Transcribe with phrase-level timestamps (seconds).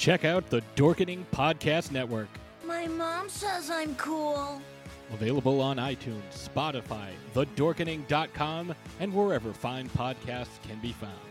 [0.00, 2.30] Check out the Dorkening Podcast Network,
[2.64, 4.62] My mom says I'm cool.
[5.12, 11.29] available on iTunes, Spotify, thedorkening.com, and wherever fine podcasts can be found.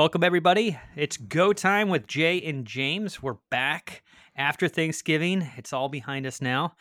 [0.00, 0.78] Welcome, everybody.
[0.96, 3.22] It's go time with Jay and James.
[3.22, 4.02] We're back
[4.34, 5.46] after Thanksgiving.
[5.58, 6.72] It's all behind us now.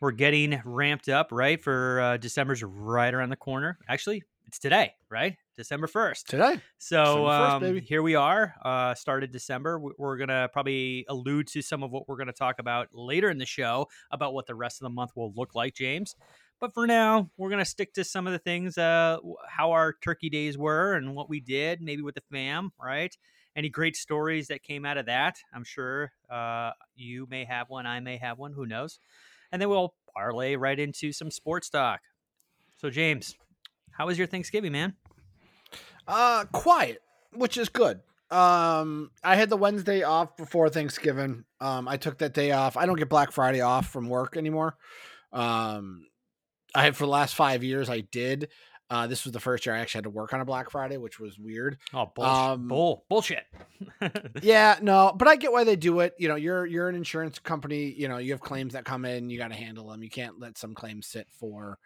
[0.00, 1.60] We're getting ramped up, right?
[1.60, 3.76] For uh, December's right around the corner.
[3.88, 5.36] Actually, it's today, right?
[5.56, 6.26] December 1st.
[6.26, 6.60] Today.
[6.78, 8.54] So 1st, um, here we are.
[8.64, 9.80] Uh, started December.
[9.98, 13.46] We're gonna probably allude to some of what we're gonna talk about later in the
[13.46, 16.14] show about what the rest of the month will look like, James.
[16.60, 19.16] But for now, we're gonna stick to some of the things, uh,
[19.48, 23.16] how our turkey days were and what we did, maybe with the fam, right?
[23.56, 25.38] Any great stories that came out of that?
[25.54, 27.86] I'm sure uh, you may have one.
[27.86, 28.52] I may have one.
[28.52, 29.00] Who knows?
[29.50, 32.00] And then we'll parlay right into some sports talk.
[32.76, 33.34] So, James,
[33.90, 34.94] how was your Thanksgiving, man?
[36.06, 38.00] Uh, quiet, which is good.
[38.30, 41.44] Um, I had the Wednesday off before Thanksgiving.
[41.60, 42.76] Um, I took that day off.
[42.76, 44.76] I don't get Black Friday off from work anymore.
[45.32, 46.06] Um,
[46.74, 47.90] I for the last five years.
[47.90, 48.48] I did.
[48.90, 50.96] Uh, this was the first year I actually had to work on a Black Friday,
[50.96, 51.78] which was weird.
[51.94, 52.34] Oh, bullshit.
[52.34, 53.44] Um, Bull, bullshit.
[54.42, 56.14] yeah, no, but I get why they do it.
[56.18, 57.94] You know, you're you're an insurance company.
[57.96, 59.30] You know, you have claims that come in.
[59.30, 60.02] You got to handle them.
[60.02, 61.78] You can't let some claims sit for,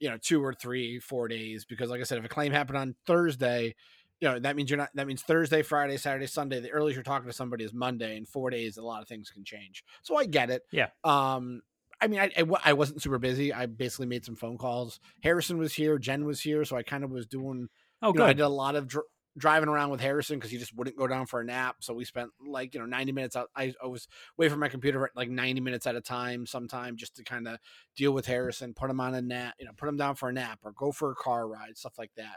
[0.00, 2.78] you know, two or three, four days because, like I said, if a claim happened
[2.78, 3.74] on Thursday,
[4.20, 4.88] you know that means you're not.
[4.94, 6.60] That means Thursday, Friday, Saturday, Sunday.
[6.60, 8.16] The earliest you're talking to somebody is Monday.
[8.16, 9.84] In four days, a lot of things can change.
[10.00, 10.62] So I get it.
[10.72, 10.88] Yeah.
[11.04, 11.60] Um.
[12.00, 13.52] I mean, I, I I wasn't super busy.
[13.52, 15.00] I basically made some phone calls.
[15.22, 15.98] Harrison was here.
[15.98, 16.64] Jen was here.
[16.64, 17.68] So I kind of was doing
[18.02, 19.06] Oh, you know, I did a lot of dr-
[19.38, 21.76] driving around with Harrison because he just wouldn't go down for a nap.
[21.80, 23.48] So we spent like you know ninety minutes out.
[23.56, 24.08] I, I was
[24.38, 27.48] away from my computer for like ninety minutes at a time, sometime just to kind
[27.48, 27.58] of
[27.96, 30.32] deal with Harrison, put him on a nap, you know, put him down for a
[30.32, 32.36] nap or go for a car ride, stuff like that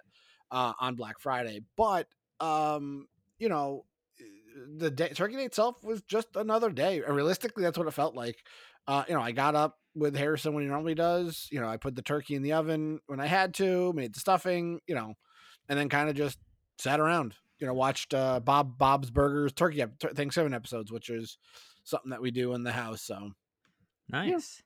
[0.51, 1.61] uh, on Black Friday.
[1.75, 2.07] But
[2.39, 3.85] um, you know,
[4.77, 7.01] the day, turkey day itself was just another day.
[7.05, 8.43] And realistically, that's what it felt like.
[8.87, 11.47] Uh, you know, I got up with Harrison when he normally does.
[11.51, 14.19] You know, I put the turkey in the oven when I had to, made the
[14.19, 15.13] stuffing, you know,
[15.67, 16.39] and then kind of just
[16.77, 17.35] sat around.
[17.59, 21.37] You know, watched uh, Bob Bob's Burgers turkey tur- Thanksgiving episodes, which is
[21.83, 23.01] something that we do in the house.
[23.01, 23.31] So
[24.09, 24.63] Nice.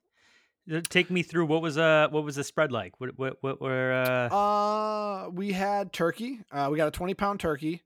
[0.72, 2.98] Uh, Take me through what was uh what was the spread like?
[2.98, 6.40] What what what were uh, Uh, we had turkey.
[6.50, 7.82] Uh, we got a twenty pound turkey.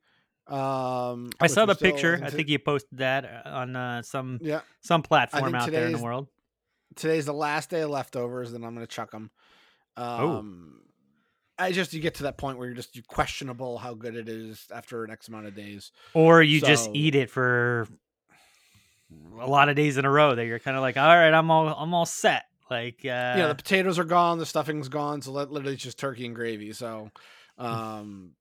[0.49, 2.19] Um, I saw the picture.
[2.23, 4.61] I think you posted that uh, on uh, some Yeah.
[4.81, 6.29] some platform out there in the world.
[6.97, 9.31] Today's the last day of leftovers, then I'm gonna chuck them.
[9.97, 10.81] Um,
[11.59, 14.29] I just you get to that point where you're just you questionable how good it
[14.29, 15.93] is after an X amount of days.
[16.15, 17.87] Or you just eat it for
[19.41, 21.51] a lot of days in a row that you're kind of like, all right, I'm
[21.51, 22.45] all I'm all set.
[22.71, 25.83] Like, uh, you know, the potatoes are gone, the stuffing's gone, so li- literally it's
[25.83, 26.73] just turkey and gravy.
[26.75, 27.11] So,
[27.57, 28.33] um,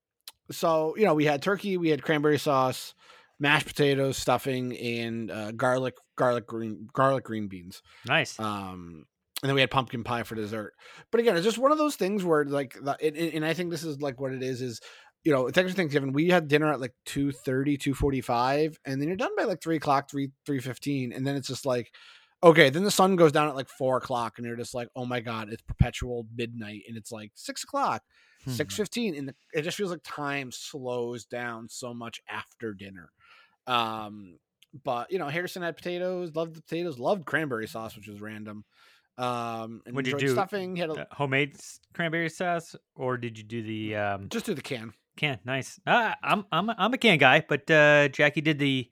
[0.51, 2.93] so you know, we had turkey, we had cranberry sauce,
[3.39, 7.81] mashed potatoes, stuffing, and uh, garlic, garlic green, garlic green beans.
[8.07, 8.39] nice.
[8.39, 9.05] Um,
[9.43, 10.73] and then we had pumpkin pie for dessert.
[11.11, 13.83] But again, it's just one of those things where like, and, and I think this
[13.83, 14.81] is like what it is is.
[15.23, 16.13] You know, it's actually Thanksgiving.
[16.13, 20.09] We had dinner at like 2.30, 2.45, and then you're done by like three o'clock,
[20.09, 21.91] three three fifteen, and then it's just like,
[22.41, 25.05] okay, then the sun goes down at like four o'clock, and you're just like, oh
[25.05, 28.03] my god, it's perpetual midnight, and it's like six o'clock,
[28.47, 28.53] Hmm.
[28.53, 33.11] six fifteen, and it just feels like time slows down so much after dinner.
[33.67, 34.39] Um,
[34.83, 38.63] but you know, Harrison had potatoes, loved the potatoes, loved cranberry sauce, which was random.
[39.17, 40.33] Um, and What'd you do?
[40.33, 40.75] stuffing.
[40.75, 41.57] Had a, Uh, homemade
[41.93, 44.93] cranberry sauce, or did you do the um, just do the can.
[45.17, 45.39] can?
[45.43, 45.79] Nice.
[45.85, 48.89] Uh, I'm I'm I'm a can guy, but uh, Jackie did the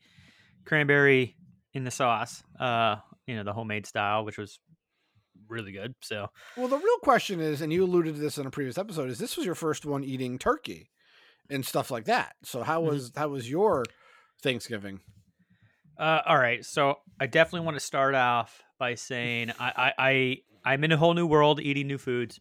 [0.65, 1.37] cranberry
[1.73, 2.43] in the sauce.
[2.59, 2.97] Uh,
[3.27, 4.59] you know, the homemade style, which was
[5.47, 5.93] really good.
[6.01, 6.27] So
[6.57, 9.19] Well, the real question is, and you alluded to this in a previous episode, is
[9.19, 10.91] this was your first one eating turkey
[11.49, 12.35] and stuff like that.
[12.43, 12.87] So how Mhm.
[12.87, 13.83] was how was your
[14.41, 15.01] Thanksgiving?
[15.97, 20.37] Uh, all right, so I definitely want to start off by saying I, I, I
[20.73, 22.39] I'm in a whole new world, eating new foods.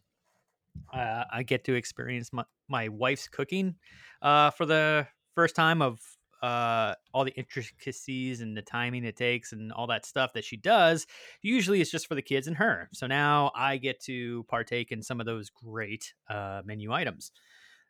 [0.91, 3.75] Uh, I get to experience my, my wife's cooking
[4.21, 5.99] uh, for the first time of
[6.45, 10.55] uh, all the intricacies and the timing it takes and all that stuff that she
[10.55, 11.07] does.
[11.41, 12.87] Usually, it's just for the kids and her.
[12.93, 17.31] So now I get to partake in some of those great uh, menu items.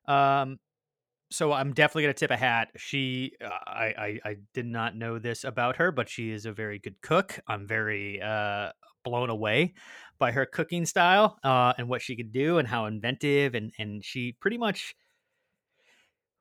[0.07, 0.57] Um,
[1.31, 2.69] so I'm definitely gonna tip a hat.
[2.78, 6.54] She, uh, I, I, I did not know this about her, but she is a
[6.54, 7.38] very good cook.
[7.50, 8.69] I'm very uh,
[9.04, 9.74] blown away
[10.18, 14.06] by her cooking style uh, and what she could do and how inventive and and
[14.06, 14.96] she pretty much.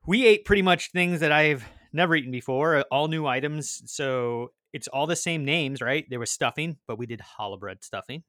[0.07, 3.81] We ate pretty much things that I've never eaten before, uh, all new items.
[3.85, 6.05] So it's all the same names, right?
[6.09, 8.23] There was stuffing, but we did challah bread stuffing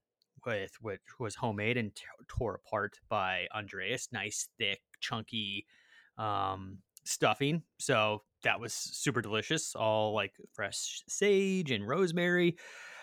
[0.44, 4.08] with which was homemade and t- tore apart by Andreas.
[4.12, 5.66] Nice, thick, chunky
[6.18, 7.62] um, stuffing.
[7.78, 9.74] So that was super delicious.
[9.74, 12.56] All like fresh sage and rosemary.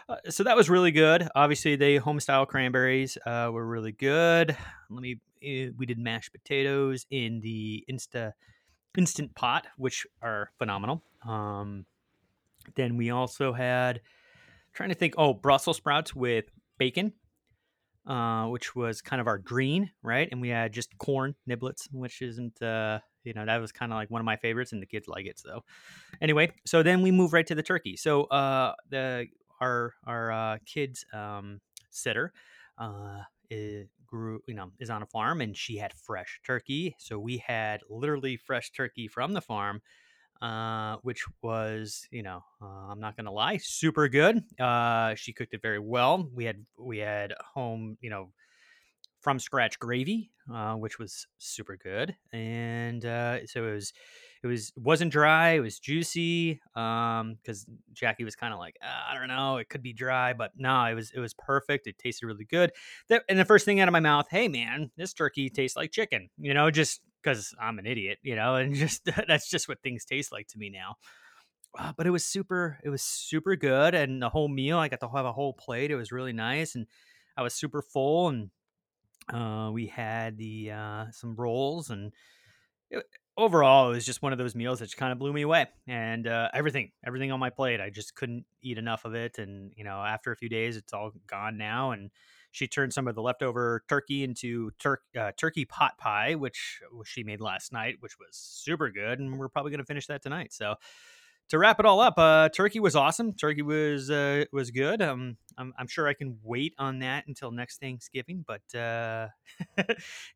[0.07, 1.27] Uh, so that was really good.
[1.35, 4.55] Obviously, the home style cranberries uh, were really good.
[4.89, 5.19] Let me.
[5.41, 8.33] eh, We did mashed potatoes in the insta
[8.97, 11.03] instant pot, which are phenomenal.
[11.27, 11.85] Um,
[12.75, 14.01] then we also had
[14.73, 15.15] trying to think.
[15.17, 16.45] Oh, Brussels sprouts with
[16.77, 17.13] bacon
[18.07, 20.27] uh, which was kind of our green, right?
[20.31, 23.95] And we had just corn niblets, which isn't, uh, you know, that was kind of
[23.95, 25.39] like one of my favorites, and the kids like it.
[25.39, 25.63] So,
[26.21, 27.95] anyway, so then we move right to the turkey.
[27.95, 29.27] So, uh, the
[29.61, 32.33] our our uh, kids um, sitter
[32.77, 36.95] uh, is, grew, you know, is on a farm, and she had fresh turkey.
[36.99, 39.81] So we had literally fresh turkey from the farm
[40.41, 44.43] uh, which was, you know, uh, I'm not gonna lie, super good.
[44.59, 46.29] Uh, she cooked it very well.
[46.33, 48.33] We had we had home, you know,
[49.21, 53.93] from scratch gravy, uh, which was super good, and uh, so it was
[54.43, 55.51] it was wasn't dry.
[55.51, 56.59] It was juicy.
[56.75, 60.33] Um, because Jackie was kind of like, "Ah, I don't know, it could be dry,
[60.33, 61.87] but no, it was it was perfect.
[61.87, 62.71] It tasted really good.
[63.07, 65.91] The, and the first thing out of my mouth, hey man, this turkey tastes like
[65.91, 66.29] chicken.
[66.37, 70.05] You know, just because I'm an idiot, you know, and just that's just what things
[70.05, 70.95] taste like to me now.
[71.77, 74.99] Uh, but it was super, it was super good, and the whole meal, I got
[74.99, 75.89] to have a whole plate.
[75.89, 76.85] It was really nice, and
[77.35, 78.51] I was super full, and
[79.33, 82.11] uh, we had the uh, some rolls, and
[83.37, 85.67] overall, it was just one of those meals that just kind of blew me away.
[85.87, 89.37] And uh, everything, everything on my plate, I just couldn't eat enough of it.
[89.37, 92.11] And you know, after a few days, it's all gone now, and
[92.51, 97.23] she turned some of the leftover turkey into tur- uh, turkey pot pie, which she
[97.23, 100.53] made last night, which was super good, and we're probably going to finish that tonight.
[100.53, 100.75] So,
[101.53, 103.31] to wrap it all up, uh, turkey was awesome.
[103.31, 105.03] Turkey was uh, was good.
[105.03, 109.27] Um, I'm, I'm sure I can wait on that until next Thanksgiving, but uh,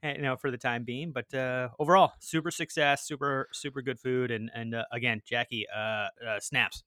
[0.03, 1.11] you know, for the time being.
[1.11, 6.09] But uh, overall, super success, super super good food, and and uh, again, Jackie, uh,
[6.23, 6.83] uh, snaps,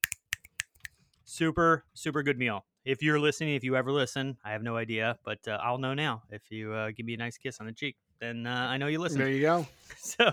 [1.25, 2.65] super super good meal.
[2.85, 5.95] If you're listening, if you ever listen, I have no idea, but uh, I'll know
[5.95, 6.23] now.
[6.31, 8.87] If you uh, give me a nice kiss on the cheek, then uh, I know
[8.87, 9.19] you listen.
[9.19, 9.67] There you go.
[10.03, 10.33] So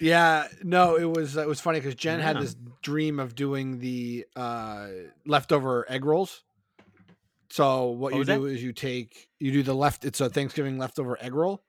[0.00, 4.24] Yeah, no, it was it was funny because Jen had this dream of doing the
[4.34, 4.86] uh,
[5.26, 6.42] leftover egg rolls.
[7.50, 8.52] So what, What you do that?
[8.52, 10.04] is you take you do the left.
[10.04, 11.62] It's a Thanksgiving leftover egg roll.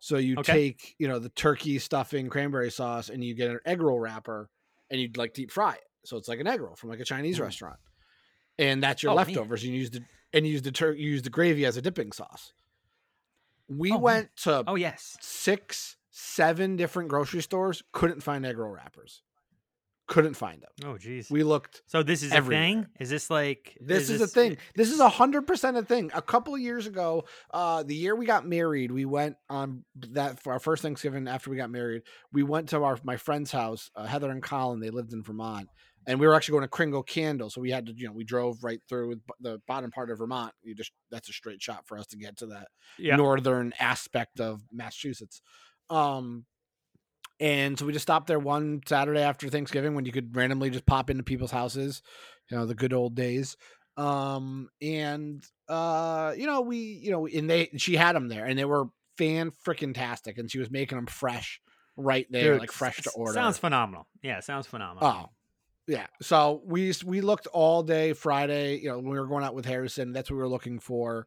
[0.00, 0.52] So you Okay.
[0.52, 4.48] take you know the turkey stuffing, cranberry sauce, and you get an egg roll wrapper,
[4.90, 5.84] and you like deep fry it.
[6.04, 7.42] So it's like an egg roll from like a Chinese Mm.
[7.42, 7.76] restaurant,
[8.58, 9.26] and that's your Oh, man.
[9.26, 9.64] leftovers.
[9.64, 10.02] You use the
[10.32, 12.52] and you use the tur- you use the gravy as a dipping sauce.
[13.70, 15.16] We Oh, went to Oh yes.
[15.20, 19.22] six, seven different grocery stores, couldn't find egg roll wrappers.
[20.08, 20.70] Couldn't find them.
[20.84, 21.30] Oh, geez.
[21.30, 21.82] We looked.
[21.86, 22.88] So this is a thing.
[22.98, 24.56] Is this like This is, a thing.
[24.74, 26.10] This is a hundred percent a thing.
[26.12, 30.42] A couple of years ago, uh, the year we got married, we went on that
[30.42, 32.02] for our first Thanksgiving after we got married.
[32.32, 34.80] We went to our my friend's house, uh, Heather and Colin.
[34.80, 35.68] They lived in Vermont,
[36.06, 37.50] and we were actually going to Kringle Candle.
[37.50, 40.52] So we had to, you know, we drove right through the bottom part of Vermont.
[40.62, 43.16] You just that's a straight shot for us to get to that Yeah.
[43.16, 45.42] northern aspect of Massachusetts.
[45.88, 46.46] Um,
[47.38, 50.86] and so we just stopped there one Saturday after Thanksgiving when you could randomly just
[50.86, 52.02] pop into people's houses,
[52.50, 53.56] you know, the good old days.
[53.96, 58.58] Um, and uh, you know, we, you know, and they she had them there and
[58.58, 58.86] they were
[59.18, 61.60] fan freaking tastic, and she was making them fresh
[61.96, 63.32] right there, Dude, like fresh to order.
[63.34, 64.06] Sounds phenomenal.
[64.22, 65.08] Yeah, sounds phenomenal.
[65.08, 65.30] Oh,
[65.90, 66.06] yeah.
[66.22, 68.78] So we we looked all day Friday.
[68.78, 71.26] You know, when we were going out with Harrison, that's what we were looking for.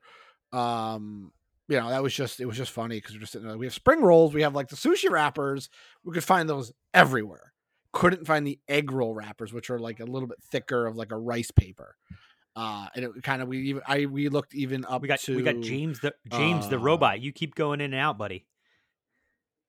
[0.54, 1.34] Um,
[1.68, 3.58] you know, that was just it was just funny because we're just sitting there.
[3.58, 4.34] We have spring rolls.
[4.34, 5.70] We have like the sushi wrappers.
[6.06, 7.52] We could find those everywhere.
[7.92, 11.12] Couldn't find the egg roll wrappers, which are like a little bit thicker of like
[11.12, 11.98] a rice paper.
[12.56, 15.02] Uh, and it kind of we even I we looked even up.
[15.02, 17.20] we got to, we got James the James the uh, robot.
[17.20, 18.46] You keep going in and out, buddy.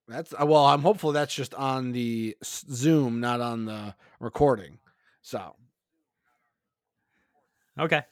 [0.06, 0.66] That's uh, well.
[0.66, 4.78] I'm hopeful that's just on the Zoom, not on the recording.
[5.24, 5.56] So
[7.80, 8.02] Okay.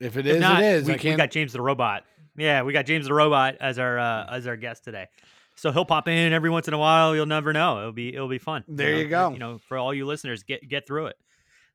[0.00, 0.84] if it If is, not, it is.
[0.84, 2.04] We, we got James the robot.
[2.36, 5.06] Yeah, we got James the robot as our uh, as our guest today.
[5.54, 7.14] So he'll pop in every once in a while.
[7.14, 7.78] You'll never know.
[7.78, 8.64] It'll be it'll be fun.
[8.66, 8.98] There know?
[8.98, 9.30] you go.
[9.30, 11.16] You know, for all you listeners, get get through it.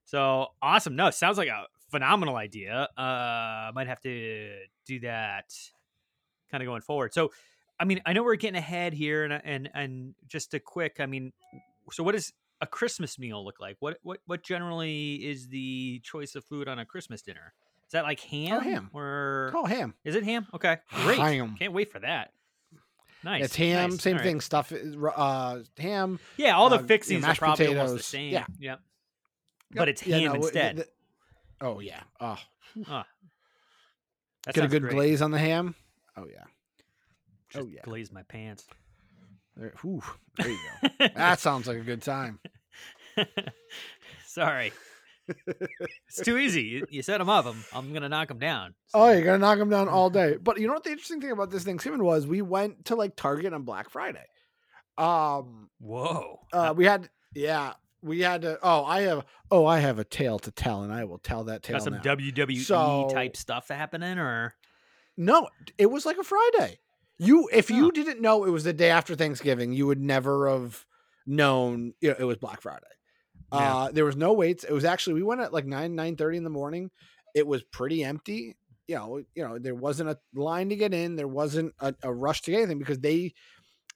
[0.04, 0.98] So awesome.
[0.98, 2.90] No, sounds like a phenomenal idea.
[2.98, 4.52] Uh, might have to
[4.86, 5.54] do that
[6.52, 7.14] kind of going forward.
[7.14, 7.32] So,
[7.80, 10.98] I mean, I know we're getting ahead here, and and and just a quick.
[11.00, 11.32] I mean,
[11.92, 13.78] so what does a Christmas meal look like?
[13.80, 17.54] What what what generally is the choice of food on a Christmas dinner?
[17.88, 18.58] Is that like ham?
[18.58, 18.90] Oh, ham.
[18.94, 19.96] Or Oh, ham.
[20.04, 20.46] is it ham?
[20.54, 21.18] Okay, great.
[21.20, 21.56] Ham.
[21.58, 22.32] Can't wait for that.
[23.24, 23.46] Nice.
[23.46, 24.02] It's ham, nice.
[24.02, 24.26] same All right.
[24.26, 24.40] thing.
[24.42, 26.20] Stuff, uh, ham.
[26.38, 28.06] Yeah, all the uh, you know, fixings are probably almost the potatoes.
[28.06, 28.32] same.
[28.32, 28.80] Yeah, Yep.
[29.72, 30.78] But it's Yeah, ham no, instead.
[30.78, 30.88] the-
[31.62, 32.02] oh yeah.
[32.22, 32.38] Oh,
[32.88, 33.06] that
[34.56, 34.94] get a good great.
[34.94, 35.76] glaze on the ham.
[36.16, 36.44] Oh yeah.
[37.50, 37.82] Just oh yeah.
[37.84, 38.66] glaze my pants.
[39.60, 40.02] There, whew,
[40.38, 41.08] there you go.
[41.16, 42.40] that sounds like a good time.
[44.26, 44.72] Sorry.
[45.28, 46.64] it's too easy.
[46.64, 47.46] You, you set them up.
[47.46, 48.74] I'm, I'm gonna knock them down.
[48.94, 50.38] Oh, you're gonna knock them down all day.
[50.42, 52.26] But you know what the interesting thing about this Thanksgiving was?
[52.26, 54.26] We went to like Target on Black Friday.
[54.98, 56.40] Um, Whoa.
[56.54, 58.58] uh, we had yeah, we had to.
[58.64, 59.26] Oh, I have.
[59.52, 61.94] Oh, I have a tale to tell, and I will tell that tale Got some
[61.96, 62.02] now.
[62.02, 64.56] WWE So- type stuff happening, or
[65.18, 65.48] No,
[65.78, 66.80] it was like a Friday.
[67.20, 70.86] You, if you didn't know it was the day after Thanksgiving, you would never have
[71.26, 72.86] known you know, it was Black Friday.
[73.52, 73.76] Yeah.
[73.76, 74.64] Uh, there was no waits.
[74.64, 76.92] It was actually we went at like nine nine thirty in the morning.
[77.36, 78.56] It was pretty empty.
[78.88, 81.16] You know, you know there wasn't a line to get in.
[81.16, 83.34] There wasn't a, a rush to get anything because they,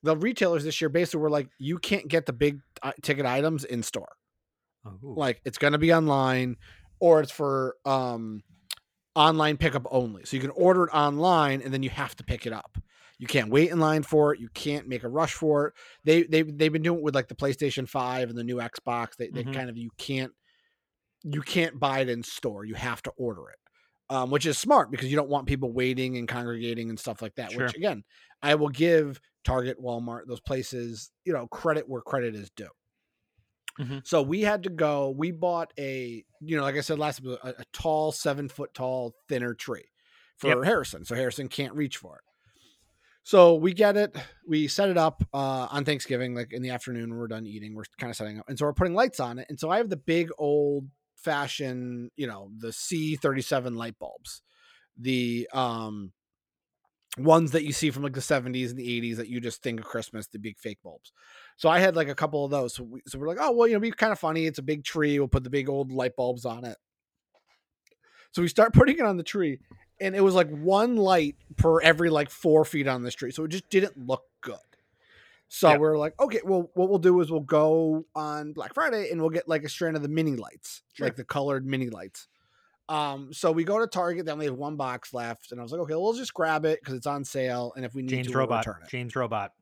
[0.04, 3.64] the retailers this year basically were like, you can't get the big uh, ticket items
[3.64, 4.16] in store
[4.86, 6.58] oh, like it's going to be online
[7.00, 8.44] or it's for um
[9.16, 12.46] online pickup only so you can order it online and then you have to pick
[12.46, 12.78] it up
[13.24, 16.24] you can't wait in line for it you can't make a rush for it they
[16.24, 19.30] they they've been doing it with like the PlayStation 5 and the new Xbox they,
[19.30, 19.54] they Mhm.
[19.54, 20.34] kind of you can't
[21.24, 23.60] you can't buy it in store you have to order it
[24.10, 27.36] um, which is smart because you don't want people waiting and congregating and stuff like
[27.36, 27.56] that Sure.
[27.56, 28.04] which again
[28.42, 32.70] I will give Target Walmart those places you know credit where credit is due
[33.80, 34.04] Mhm.
[34.04, 35.10] so we had to go.
[35.12, 39.16] We bought a, you know, like I said last, a, a tall, seven foot tall,
[39.30, 39.86] thinner tree
[40.38, 40.66] for Yep.
[40.66, 41.06] Harrison.
[41.06, 42.24] So Harrison can't reach for it.
[43.24, 44.16] So we get it.
[44.48, 47.74] We set it up uh, on Thanksgiving, like in the afternoon when we're done eating.
[47.74, 49.48] We're kind of setting up, and so we're putting lights on it.
[49.50, 53.98] And so I have the big old fashioned, you know, the C thirty seven light
[53.98, 54.42] bulbs,
[54.98, 56.12] the um
[57.18, 59.80] ones that you see from like the 70s and the 80s that you just think
[59.80, 61.12] of Christmas, the big fake bulbs.
[61.58, 62.76] So I had like a couple of those.
[62.76, 64.46] So, we, so we're like, oh, well, you know, be kind of funny.
[64.46, 65.20] It's a big tree.
[65.20, 66.78] We'll put the big old light bulbs on it.
[68.32, 69.60] So we start putting it on the tree,
[70.00, 73.44] and it was like one light per every like four feet on the street, So
[73.46, 74.58] it just didn't look good.
[75.48, 75.78] So Yeah.
[75.78, 79.30] we're like, okay, well, what we'll do is we'll go on Black Friday and we'll
[79.30, 81.06] get like a strand of the mini lights, Sure.
[81.08, 82.28] like the colored mini lights.
[82.90, 85.72] Um, so we go to Target, they only have one box left, and I was
[85.72, 88.28] like, okay, we'll just grab it because it's on sale, and if we need James
[88.28, 88.66] to, we'll Robot.
[88.66, 88.90] return it.
[88.90, 89.54] James Robot.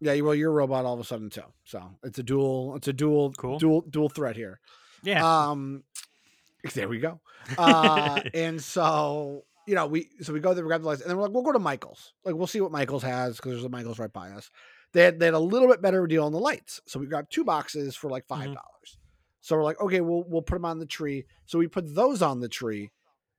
[0.00, 1.42] Yeah, well, you're a robot all of a sudden too.
[1.64, 3.58] So it's a dual, it's a dual, Cool.
[3.58, 4.60] dual, dual threat here.
[5.02, 5.24] Yeah.
[5.50, 5.84] Um,
[6.74, 7.20] there we go.
[7.58, 11.10] Uh, and so you know, we so we go there, we grab the lights, and
[11.10, 12.12] then we're like, we'll go to Michaels.
[12.24, 14.50] Like, we'll see what Michaels has because there's a Michaels right by us.
[14.92, 17.32] They had, they had a little bit better deal on the lights, so we grabbed
[17.32, 18.98] two boxes for like five dollars.
[19.40, 21.26] So we're like, okay, we'll we'll put them on the tree.
[21.46, 22.90] So we put those on the tree.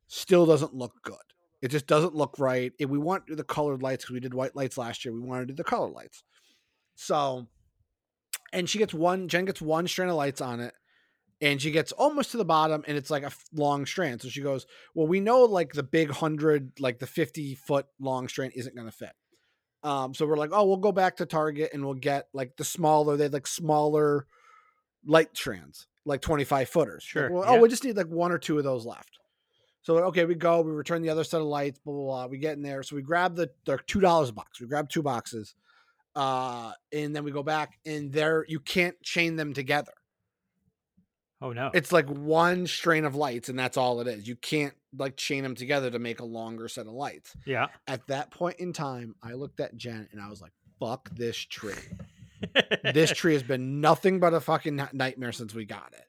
[0.08, 1.16] Still doesn't look good.
[1.62, 2.72] It just doesn't look right.
[2.78, 5.42] If we want the colored lights, because we did white lights last year, we want
[5.42, 6.24] to do the color lights.
[6.96, 7.48] So
[8.54, 9.28] and she gets one.
[9.28, 10.74] Jen gets one strand of lights on it,
[11.42, 14.22] and she gets almost to the bottom, and it's like a long strand.
[14.22, 14.66] So she goes,
[14.96, 18.88] "Well, we know like the big hundred, like the fifty foot long strand isn't going
[18.88, 19.14] to fit."
[19.84, 22.66] Um, so we're like, "Oh, we'll go back to Target and we'll get like the
[22.66, 23.18] smaller.
[23.18, 24.28] They like smaller
[25.06, 27.04] light strands, like twenty five footers.
[27.04, 27.52] Like, Sure, well, yeah.
[27.58, 29.20] Oh, we just need like one or two of those left.
[29.84, 30.62] So okay, we go.
[30.62, 31.80] We return the other set of lights.
[31.80, 32.28] Blah blah blah.
[32.28, 32.84] We get in there.
[32.84, 34.60] So we grab the they're two dollars a box.
[34.60, 35.56] We grab two boxes,
[36.16, 39.94] uh, and then we go back, and there you can't chain them together.
[41.42, 41.70] Oh no.
[41.74, 44.28] It's like one strain of lights, and that's all it is.
[44.28, 47.36] You can't like chain them together to make a longer set of lights.
[47.46, 47.68] yeah.
[47.88, 51.38] At that point in time, I looked at Jen and I was like, "Fuck this
[51.38, 51.74] tree."
[52.84, 56.06] this tree has been nothing but a fucking nightmare since we got it.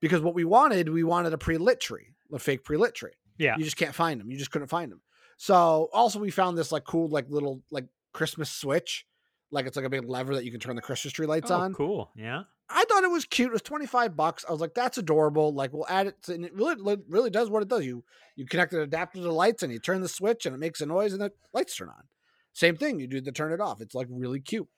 [0.00, 3.12] Because what we wanted, we wanted a pre-lit tree, a fake pre-lit tree.
[3.36, 3.56] Yeah.
[3.56, 4.30] You just can't find them.
[4.30, 5.00] You just couldn't find them.
[5.36, 9.06] So also we found this like cool like little like Christmas switch,
[9.50, 11.56] like it's like a big lever that you can turn the Christmas tree lights oh,
[11.56, 11.74] on.
[11.74, 12.10] cool.
[12.16, 12.42] Yeah.
[12.70, 13.48] I thought it was cute.
[13.48, 14.44] It was 25 bucks.
[14.46, 15.54] I was like, that's adorable.
[15.54, 17.84] Like we'll add it to, and it really really does what it does.
[17.84, 18.04] You
[18.36, 20.80] you connect an adapter to the lights and you turn the switch and it makes
[20.80, 22.04] a noise and the lights turn on.
[22.52, 23.00] Same thing.
[23.00, 23.80] You do the turn it off.
[23.80, 24.68] It's like really cute.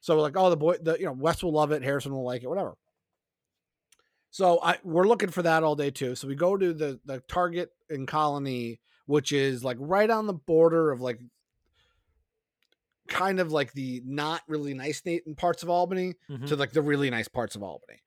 [0.00, 2.42] So like, oh, the boy, the you know, Wes will love it, Harrison will like
[2.42, 2.76] it, whatever.
[4.30, 6.14] So I we're looking for that all day too.
[6.14, 10.34] So we go to the the Target in Colony, which is like right on the
[10.34, 11.18] border of like
[13.10, 15.02] kind of like the not really nice
[15.36, 16.46] parts of Albany Mhm.
[16.46, 18.00] to like the really nice parts of Albany.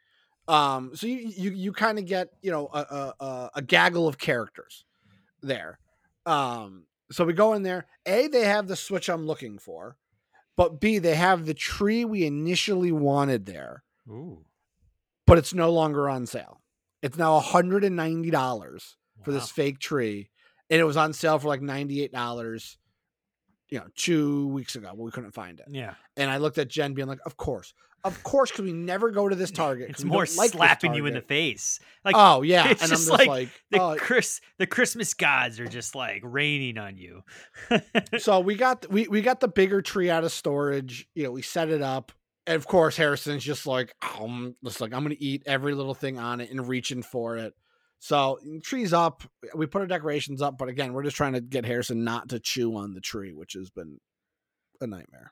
[0.47, 4.17] Um, so you you you kind of get you know a, a a- gaggle of
[4.17, 4.83] characters
[5.41, 5.77] there.
[6.25, 7.85] Um, so we go in there.
[8.05, 9.97] A, they have the switch I'm looking for,
[10.57, 14.45] but B, they have the tree we initially wanted there, Ooh.
[15.27, 16.61] but it's no longer on sale.
[17.01, 20.29] It's now $190 for this fake tree,
[20.69, 22.77] and it was on sale for like $98.
[23.73, 25.65] You know, two weeks ago, but we couldn't find it.
[25.67, 25.95] Yeah.
[26.15, 29.29] And I looked at Jen, being like, "Of course, of course, because we never go
[29.29, 29.89] to this target.
[29.89, 31.79] It's more like slapping you in the face.
[32.03, 33.95] Like Oh, yeah, it's and I'm just just like, like, the oh.
[33.97, 37.23] Chris the Christmas gods are just like raining on you.
[38.19, 41.07] so we got we we got the bigger tree out of storage.
[41.15, 42.11] You know, we set it up,
[42.45, 46.19] and of course, Harrison's just like, um, just like I'm gonna eat every little thing
[46.19, 47.53] on it and reaching for it.
[48.03, 49.23] So mm, tree's up.
[49.55, 52.39] We put our decorations up, but again, we're just trying to get Harrison not to
[52.41, 53.97] chew on the tree, which has been
[54.81, 55.31] a nightmare.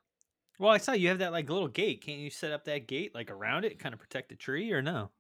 [0.58, 2.02] Well, I saw you have that like little gate.
[2.02, 4.82] Can't you set up that gate like around it, kind of protect the tree, or
[4.82, 5.12] no?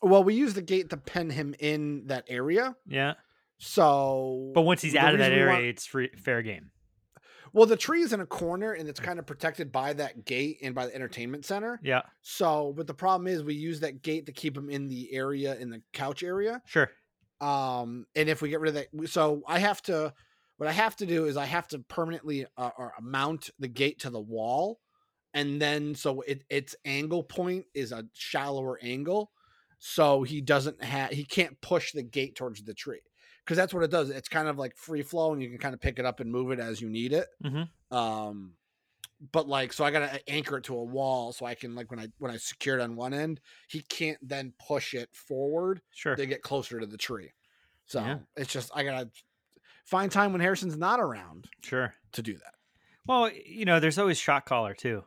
[0.00, 2.74] Well, we use the gate to pen him in that area.
[2.86, 3.14] Yeah.
[3.58, 6.70] So, But once he's out of that area, want- it's free, fair game.
[7.56, 10.58] Well, the tree is in a corner and it's kind of protected by that gate
[10.60, 11.80] and by the entertainment center.
[11.82, 12.02] Yeah.
[12.20, 15.56] So, but the problem is we use that gate to keep him in the area
[15.56, 16.60] in the couch area.
[16.66, 16.90] Sure.
[17.40, 20.12] Um, and if we get rid of that, so I have to,
[20.58, 24.00] what I have to do is I have to permanently uh, or mount the gate
[24.00, 24.78] to the wall,
[25.32, 29.30] and then so it its angle point is a shallower angle,
[29.78, 33.00] so he doesn't have he can't push the gate towards the tree
[33.46, 34.10] because that's what it does.
[34.10, 36.30] It's kind of like free flow, and you can kind of pick it up and
[36.32, 37.28] move it as you need it.
[37.44, 37.96] Mm-hmm.
[37.96, 38.54] Um,
[39.32, 42.00] but like, so I gotta anchor it to a wall so I can like when
[42.00, 46.16] I when I secure it on one end, he can't then push it forward Sure.
[46.16, 47.32] to get closer to the tree.
[47.86, 48.18] So Yeah.
[48.36, 49.08] it's just I gotta
[49.84, 51.94] find time when Harrison's not around Sure.
[52.12, 52.54] to do that.
[53.06, 55.04] Well, you know, there's always shot caller too.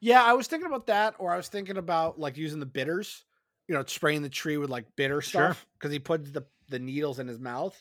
[0.00, 3.24] Yeah, I was thinking about that, or I was thinking about like using the bitters,
[3.66, 5.50] you know, spraying the tree with like bitter Sure.
[5.52, 7.80] stuff because he puts the the needles in his mouth,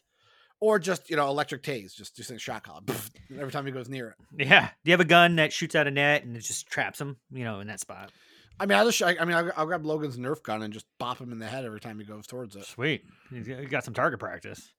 [0.59, 2.81] or just you know electric tase, just just in shot collar
[3.37, 4.45] every time he goes near it.
[4.47, 4.67] Yeah.
[4.83, 7.17] Do you have a gun that shoots out a net and it just traps him,
[7.31, 8.11] you know, in that spot?
[8.59, 10.87] I mean, I'll just, I, I mean, I'll, I'll grab Logan's Nerf gun and just
[10.97, 12.65] bop him in the head every time he goes towards it.
[12.65, 13.03] Sweet.
[13.31, 14.71] You got some target practice.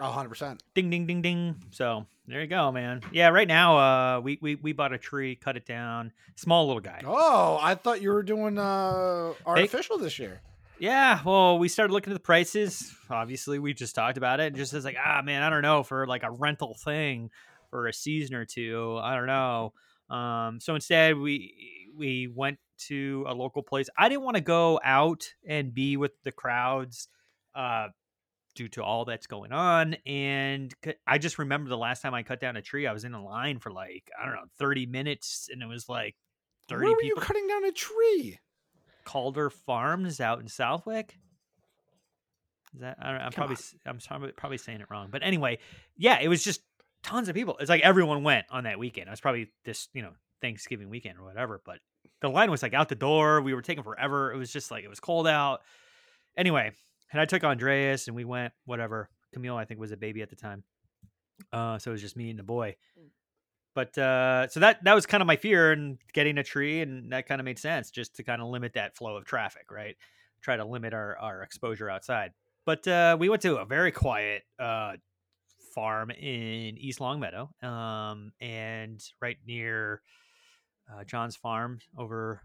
[0.00, 0.58] Oh, 100%.
[0.74, 1.56] Ding ding ding ding.
[1.70, 3.02] So there you go, man.
[3.12, 6.12] Yeah, right now, uh we we, we bought a tree, cut it down.
[6.36, 7.02] Small little guy.
[7.04, 10.40] Oh, I thought you were doing uh artificial this year.
[10.80, 12.94] Yeah, well, we started looking at the prices.
[13.10, 14.48] Obviously, we just talked about it.
[14.48, 17.30] and Just as like, ah, man, I don't know for like a rental thing
[17.70, 18.98] for a season or two.
[19.02, 19.72] I don't know.
[20.08, 23.88] Um, so instead, we we went to a local place.
[23.98, 27.08] I didn't want to go out and be with the crowds,
[27.54, 27.88] uh,
[28.54, 29.96] due to all that's going on.
[30.06, 30.72] And
[31.06, 33.22] I just remember the last time I cut down a tree, I was in a
[33.22, 36.14] line for like I don't know, thirty minutes, and it was like
[36.68, 37.20] thirty Where were people.
[37.20, 38.38] you cutting down a tree?
[39.08, 41.16] Calder Farms out in Southwick.
[42.74, 45.22] Is that I don't, I'm Come probably s- I'm probably probably saying it wrong, but
[45.22, 45.58] anyway,
[45.96, 46.60] yeah, it was just
[47.02, 47.56] tons of people.
[47.58, 49.08] It's like everyone went on that weekend.
[49.08, 50.10] It was probably this you know
[50.42, 51.78] Thanksgiving weekend or whatever, but
[52.20, 53.40] the line was like out the door.
[53.40, 54.30] We were taking forever.
[54.32, 55.62] It was just like it was cold out.
[56.36, 56.72] Anyway,
[57.10, 59.08] and I took Andreas and we went whatever.
[59.32, 60.62] Camille I think was a baby at the time,
[61.52, 62.76] uh, so it was just me and the boy.
[63.78, 67.12] But uh, so that that was kind of my fear and getting a tree, and
[67.12, 69.96] that kind of made sense just to kind of limit that flow of traffic, right?
[70.40, 72.32] Try to limit our our exposure outside.
[72.64, 74.94] But uh, we went to a very quiet uh,
[75.76, 80.02] farm in East Longmeadow, um, and right near
[80.92, 82.40] uh, John's farm over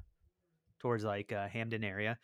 [0.77, 2.19] towards like uh, Hampden area.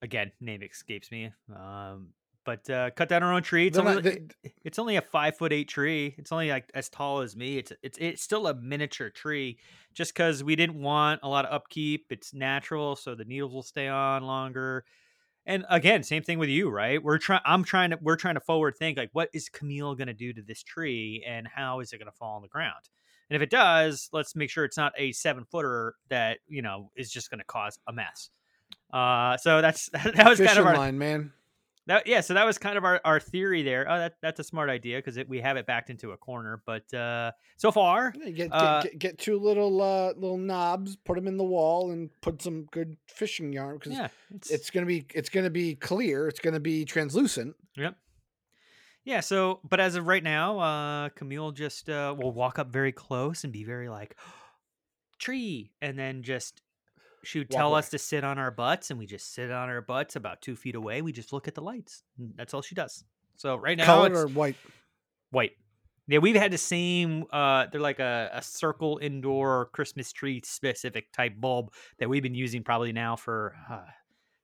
[0.00, 1.32] Again, name escapes me.
[1.54, 3.66] Um, but uh, cut down our own tree.
[3.66, 6.14] It's They're only not- it- it's only a five foot eight tree.
[6.18, 7.58] It's only like as tall as me.
[7.58, 9.58] It's it's it's still a miniature tree,
[9.94, 12.06] just because we didn't want a lot of upkeep.
[12.10, 14.84] It's natural, so the needles will stay on longer.
[15.46, 17.02] And again, same thing with you, right?
[17.02, 17.40] We're trying.
[17.44, 17.98] I'm trying to.
[18.00, 21.24] We're trying to forward think like, what is Camille going to do to this tree,
[21.26, 22.88] and how is it going to fall on the ground?
[23.30, 26.90] And if it does, let's make sure it's not a seven footer that you know
[26.94, 28.30] is just going to cause a mess.
[28.92, 31.32] Uh, so that's that was kind of our line, man.
[31.86, 33.90] That yeah, so that was kind of our, our theory there.
[33.90, 36.62] Oh, that that's a smart idea because we have it backed into a corner.
[36.66, 40.96] But uh, so far, Yeah, Get, get, uh, get, get two little uh, little knobs,
[40.96, 44.08] put them in the wall, and put some good fishing yarn because yeah,
[44.50, 46.28] it's, gonna be it's gonna be clear.
[46.28, 47.56] It's gonna be translucent.
[47.76, 47.96] Yep.
[49.04, 49.20] Yeah.
[49.20, 53.44] So, but as of right now, uh, Camille just uh, will walk up very close
[53.44, 54.16] and be very like,
[55.18, 56.60] tree, and then just
[57.22, 57.80] she would tell away.
[57.80, 60.56] us to sit on our butts, and we just sit on our butts about two
[60.56, 61.02] feet away.
[61.02, 62.02] We just look at the lights.
[62.36, 63.04] That's all she does.
[63.36, 64.56] So right now, Colored it's or white?
[65.30, 65.52] white.
[66.08, 67.24] Yeah, we've had the same.
[67.32, 72.34] Uh, they're like a, a circle indoor Christmas tree specific type bulb that we've been
[72.34, 73.82] using probably now for uh,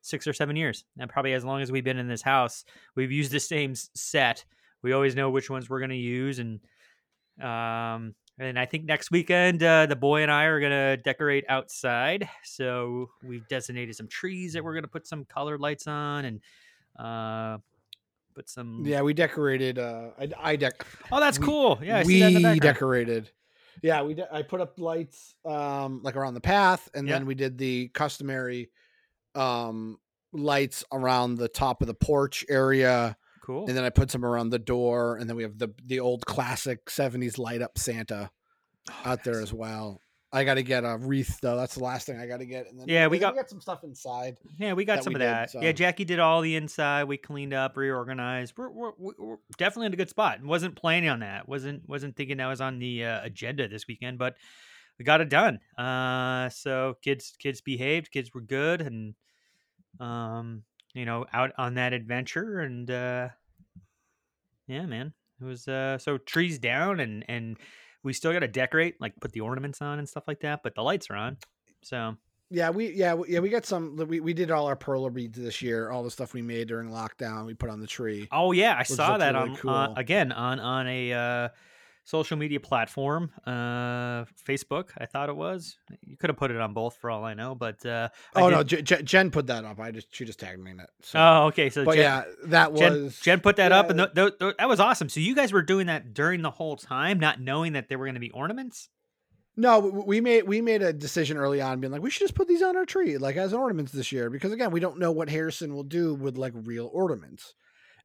[0.03, 3.11] six or seven years, and probably as long as we've been in this house, we've
[3.11, 4.45] used the same set.
[4.83, 6.61] We always know which ones we're going to use, and
[7.43, 11.45] um, and I think next weekend uh, the boy and I are going to decorate
[11.49, 12.29] outside.
[12.45, 16.41] So we've designated some trees that we're going to put some colored lights on, and
[16.99, 17.59] uh,
[18.35, 19.79] put some Yeah, we decorated.
[19.79, 20.73] Uh, I, I dec.
[21.11, 21.79] Oh, that's we- cool.
[21.83, 23.31] Yeah, I we see that in the decorated.
[23.83, 24.15] Yeah, we.
[24.15, 27.15] De- I put up lights, um, like around the path, and Yeah.
[27.15, 28.71] then we did the customary,
[29.35, 29.99] um,
[30.33, 33.17] lights around the top of the porch area.
[33.47, 33.69] Cool.
[33.69, 36.27] And then I put some around the door, and then we have the the old
[36.27, 38.31] classic '70s light up Santa
[38.91, 40.01] Oh, out there as well.
[40.33, 41.57] I got to get a wreath though.
[41.57, 42.67] That's the last thing I got to get.
[42.69, 44.37] And then Yeah, we and then got- some stuff inside.
[44.59, 45.51] Yeah, we got some we of did, that.
[45.51, 47.05] so- Yeah, Jackie did all the inside.
[47.05, 48.55] We cleaned up, reorganized.
[48.57, 50.43] We're, we're, we're we're definitely in a good spot.
[50.43, 51.49] wasn't planning on that.
[51.49, 54.35] wasn't wasn't thinking that was on the uh, agenda this weekend, but
[54.99, 55.61] we got it done.
[55.79, 58.11] Uh, so kids kids behaved.
[58.11, 59.15] Kids were good, and
[60.01, 60.65] um,
[60.97, 63.29] you know, out on that adventure, and uh,
[64.67, 67.57] yeah, man, it was uh, so trees down, and and
[68.03, 70.63] we still got to decorate, like put the ornaments on and stuff like that.
[70.63, 71.37] But the lights are on,
[71.83, 72.17] so
[72.51, 73.97] Yeah, we yeah we- yeah we got some.
[73.97, 75.91] We we did all our Perler beads this year.
[75.91, 78.29] All the stuff we made during lockdown, we put on the tree.
[78.33, 79.71] Oh yeah, I saw that really on cool.
[79.71, 81.49] uh, again on on a uh,
[82.07, 84.91] social media platform, uh, Facebook.
[84.97, 85.77] I thought it was.
[86.07, 88.49] You could have put it on both for all I know, but uh, I oh
[88.49, 89.79] no, did- J- J- Jen put that up.
[89.81, 90.89] I just she just tagged me in it.
[91.03, 91.19] So.
[91.19, 91.69] Oh, okay.
[91.69, 94.69] So, but Jen, yeah, that was Jen put that up, and th- th- th- that
[94.69, 95.09] was awesome.
[95.09, 98.07] So you guys were doing that during the whole time, not knowing that there were
[98.07, 98.89] going to be ornaments.
[99.59, 102.47] No, we made we made a decision early on, being like, we should just put
[102.47, 105.31] these on our tree, like as ornaments this year, because again, we don't know what
[105.31, 107.55] Harrison will do with like real ornaments.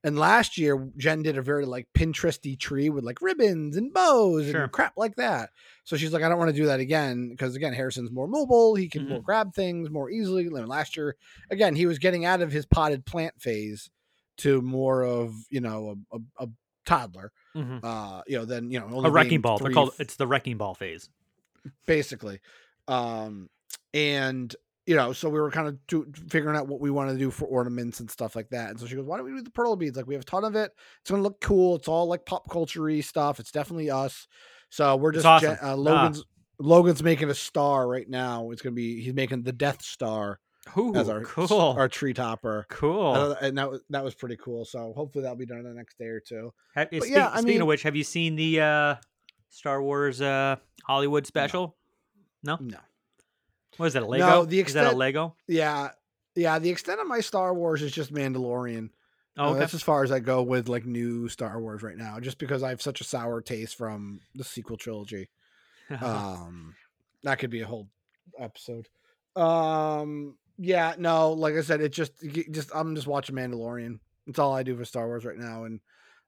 [0.03, 4.49] And last year, Jen did a very like Pinteresty tree with like ribbons and bows
[4.49, 4.63] Sure.
[4.63, 5.51] and crap like that.
[5.83, 8.73] So she's like, I don't want to do that again because again, Harrison's more mobile.
[8.75, 9.11] He can Mm-hmm.
[9.11, 10.45] more grab things more easily.
[10.47, 11.15] And last year,
[11.51, 13.89] again, he was getting out of his potted plant phase
[14.37, 16.49] to more of you know a, a, a
[16.85, 17.31] toddler.
[17.55, 17.79] Mhm.
[17.83, 19.59] Uh, you know, then you know only A wrecking ball.
[19.59, 19.93] They're called.
[19.99, 21.09] It's the wrecking ball phase.
[21.85, 22.39] basically.
[22.87, 23.49] Um,
[23.93, 27.17] and you know, so we were kind of do, figuring out what we want to
[27.17, 28.71] do for ornaments and stuff like that.
[28.71, 29.95] And so she goes, "Why don't we do the Perler beads?
[29.95, 30.71] Like we have a ton of it.
[31.01, 31.75] It's gonna look cool.
[31.75, 33.39] It's all like pop culture stuff.
[33.39, 34.27] It's definitely us.
[34.69, 35.51] So we're just awesome.
[35.61, 35.73] uh, Ah.
[35.75, 36.23] Logan's
[36.59, 38.51] Logan's making a star right now.
[38.51, 40.39] It's gonna be he's making the Death Star
[40.77, 41.75] Ooh, as our cool.
[41.77, 42.65] our tree topper.
[42.69, 43.11] Cool.
[43.13, 44.65] Uh, and that was that was pretty cool.
[44.65, 46.53] So hopefully that'll be done in the next day or two.
[46.75, 48.95] Ha- But speak- yeah, I speaking mean- of which, have you seen the uh,
[49.49, 51.75] Star Wars uh, Holiday special?
[52.43, 52.57] No.
[52.59, 52.77] No.
[53.81, 54.03] What is that?
[54.03, 54.27] A Lego?
[54.29, 55.35] No, the extent, is that a Lego?
[55.47, 55.89] Yeah,
[56.35, 56.59] yeah.
[56.59, 58.91] The extent of my Star Wars is just Mandalorian.
[59.39, 62.19] Oh, Uh, that's as far as I go with like new Star Wars right now,
[62.19, 65.29] just because I have such a sour taste from the sequel trilogy.
[65.99, 66.75] um,
[67.23, 67.89] that could be a whole
[68.37, 68.87] episode.
[69.35, 72.11] Um, yeah, no, like I said, it just,
[72.51, 73.97] just I'm just watching Mandalorian.
[74.27, 75.79] That's all I do for Star Wars right now, and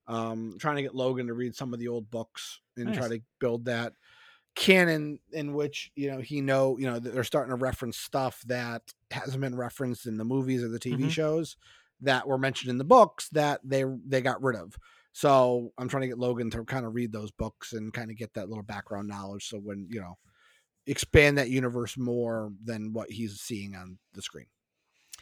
[0.08, 3.22] um, trying to get Logan to read some of the old books and try to
[3.39, 3.94] build that
[4.56, 8.82] canon in which you know he know you know they're starting to reference stuff that
[9.12, 11.10] hasn't been referenced in the movies or the TV Mhm.
[11.12, 11.58] shows
[12.02, 14.78] that were mentioned in the books that they they got rid of.
[15.12, 18.18] So I'm trying to get Logan to kind of read those books and kind of
[18.18, 19.48] get that little background knowledge.
[19.48, 20.18] So when you know,
[20.88, 24.48] expand that universe more than what he's seeing on the screen.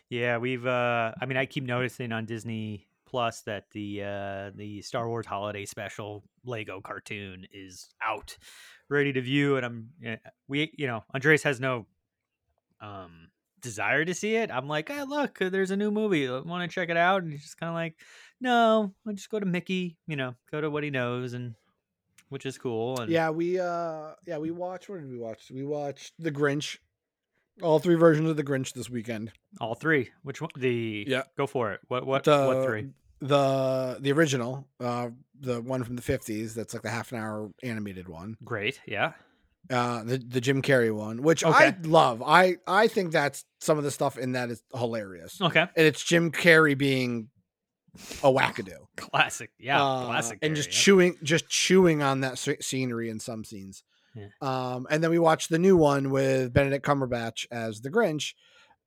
[0.10, 0.66] Yeah, we've.
[0.66, 5.26] uh I mean, I keep noticing on Disney Plus that the uh the Star Wars
[5.26, 8.38] Holiday Special Lego cartoon is out,
[8.90, 10.16] ready to view, and I'm eh,
[10.48, 11.86] we you know Andres has no
[12.80, 13.28] um
[13.62, 14.50] desire to see it.
[14.50, 16.28] I'm like, hey, look, there's a new movie.
[16.28, 17.22] Want to check it out?
[17.22, 17.96] And he's just kind of like,
[18.40, 19.98] no, I'll just go to Mickey.
[20.08, 21.54] You know, go to what he knows, and
[22.30, 23.00] which is cool.
[23.02, 25.52] And Yeah, we uh yeah, we watched what did we watch?
[25.54, 26.78] We watched The Grinch.
[27.62, 29.34] All three versions of The Grinch this weekend.
[29.60, 30.10] all three.
[30.24, 30.50] Which one?
[30.56, 31.24] The Yeah.
[31.38, 31.82] go for it.
[31.90, 32.88] What what the, what three?
[33.22, 37.52] The the original, uh the one from the 50s that's like the half an hour
[37.64, 38.38] animated one.
[38.44, 38.80] Great.
[38.88, 39.14] Yeah.
[39.70, 42.24] Uh the the Jim Carrey one, which I love.
[42.26, 45.40] I I think that's some of the stuff in that is hilarious.
[45.40, 45.62] Okay.
[45.62, 47.30] And it's Jim Carrey being
[48.24, 48.78] a wackadoo.
[48.98, 49.52] Classic.
[49.60, 49.84] Yeah.
[49.84, 50.40] Uh, classic.
[50.42, 50.76] and Carrey, just yeah.
[50.76, 53.84] chewing just chewing on that sce- scenery in some scenes
[54.16, 54.28] Yeah.
[54.42, 58.34] um and then we watched the new one with benedict cumberbatch as the grinch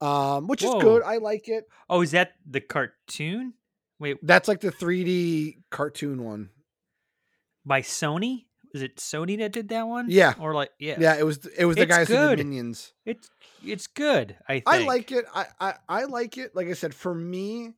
[0.01, 0.77] um which Whoa.
[0.79, 3.55] is good i like it Oh, is that the cartoon?
[3.99, 6.51] Wait, that's like the 3d cartoon one
[7.65, 8.47] by Sony?
[8.75, 10.07] Is it Sony that did that one?
[10.09, 10.35] Yeah.
[10.41, 10.97] Or like yeah.
[10.99, 12.37] yeah, it was it was the It's guys who good.
[12.37, 13.31] did minions It's
[13.65, 14.37] it's good.
[14.49, 14.65] I think.
[14.69, 17.71] i like it I, I i like it like i said for me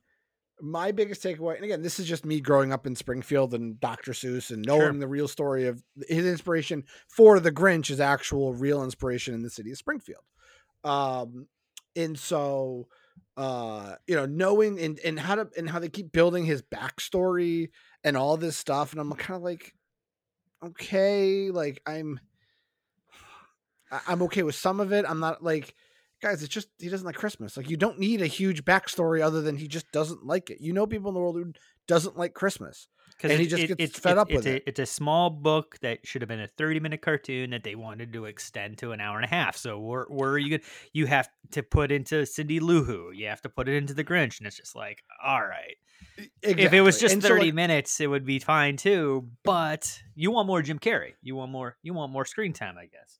[0.59, 4.11] my biggest takeaway and again this is just me growing up in springfield and dr
[4.11, 4.93] seuss and knowing Sure.
[4.99, 9.51] the real story of his inspiration for the grinch is actual real inspiration in the
[9.51, 10.23] city of springfield
[10.83, 11.47] um
[11.95, 12.87] and so
[13.37, 17.69] uh you know knowing and and how to and how they keep building his backstory
[18.03, 19.75] and all this stuff and i'm kind of like
[20.65, 22.19] okay like i'm
[24.07, 25.75] i'm okay with some of it i'm not like
[26.19, 29.41] guys it's just he doesn't like christmas like you don't need a huge backstory other
[29.41, 31.53] than he just doesn't like it you know people in the world who
[31.87, 32.87] doesn't like christmas
[33.19, 34.79] 'Cause and he just it- gets it's, fed it's- up with it's it A, it's
[34.79, 38.25] a small book that should have been a 30 minute cartoon that they wanted to
[38.25, 39.57] extend to an hour and a half.
[39.57, 40.61] So where, where are you going
[40.93, 43.11] You have to put into Cindy Lou Who.
[43.11, 44.37] You have to put it into the Grinch.
[44.39, 45.75] And it's just like, all right.
[46.43, 49.29] If it was just And so, 30 like- minutes, it would be fine too.
[49.43, 51.13] But you want more Jim Carrey.
[51.23, 53.19] You want more, you want more screen time, I guess.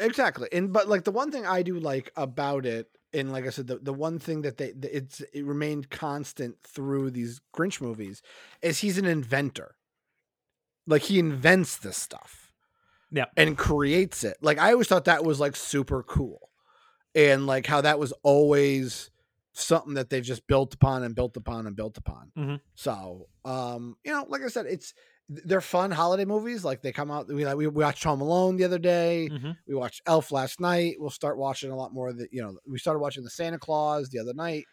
[0.00, 3.50] exactly and but like the one thing i do like about it and like i
[3.50, 7.80] said the, the one thing that they that it's it remained constant through these grinch
[7.80, 8.22] movies
[8.62, 9.76] is he's an inventor
[10.86, 12.52] like he invents this stuff
[13.10, 13.26] Yeah.
[13.36, 16.50] and creates it like i always thought that was like super cool
[17.14, 19.10] and like how that was always
[19.52, 22.60] something that they've just built upon and built upon and built upon Mhm.
[22.74, 24.94] so um you know like i said it's
[25.28, 28.64] they're fun holiday movies like they come out we like we watched home alone the
[28.64, 29.56] other day Mhm.
[29.66, 32.56] we watched elf last night we'll start watching a lot more of the you know
[32.66, 34.64] we started watching the santa claus the other night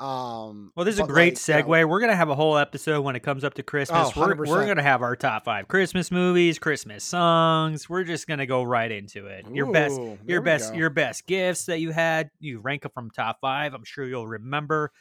[0.00, 1.88] um Well, this is a great like, you know, segue.
[1.88, 4.12] We're gonna have a whole episode when it comes up to Christmas.
[4.16, 7.88] Oh, we're, we're gonna have our top five Christmas movies, Christmas songs.
[7.88, 9.44] We're just gonna go right into it.
[9.52, 10.78] Your best, your best, go.
[10.78, 12.30] your best gifts that you had.
[12.38, 13.74] You rank them from top five.
[13.74, 14.92] I'm sure you'll remember.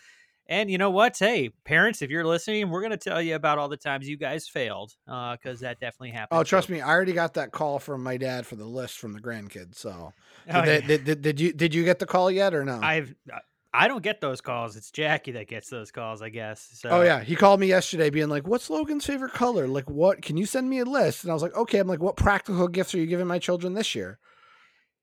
[0.50, 1.18] And you know what?
[1.18, 4.48] Hey, parents, if you're listening, we're gonna tell you about all the times you guys
[4.48, 6.40] failed, uh, because that definitely oh, happened.
[6.40, 9.14] Oh, trust me, I already got that call from my dad for the list from
[9.14, 9.76] the grandkids.
[9.76, 10.14] So,
[10.50, 10.88] Oh, did, they- yeah.
[10.88, 12.80] did, did, did you did you get the call yet or no?
[12.82, 13.40] I've, uh,
[13.74, 14.76] I don't get those calls.
[14.78, 16.70] It's Jackie that gets those calls, I guess.
[16.72, 16.90] Oh, so.
[16.90, 19.68] Oh yeah, he called me yesterday, being like, "What's Logan's favorite color?
[19.68, 20.22] Like, what?
[20.22, 22.68] Can you send me a list?" And I was like, "Okay." I'm like, "What practical
[22.70, 24.18] gifts are you giving my children this year?"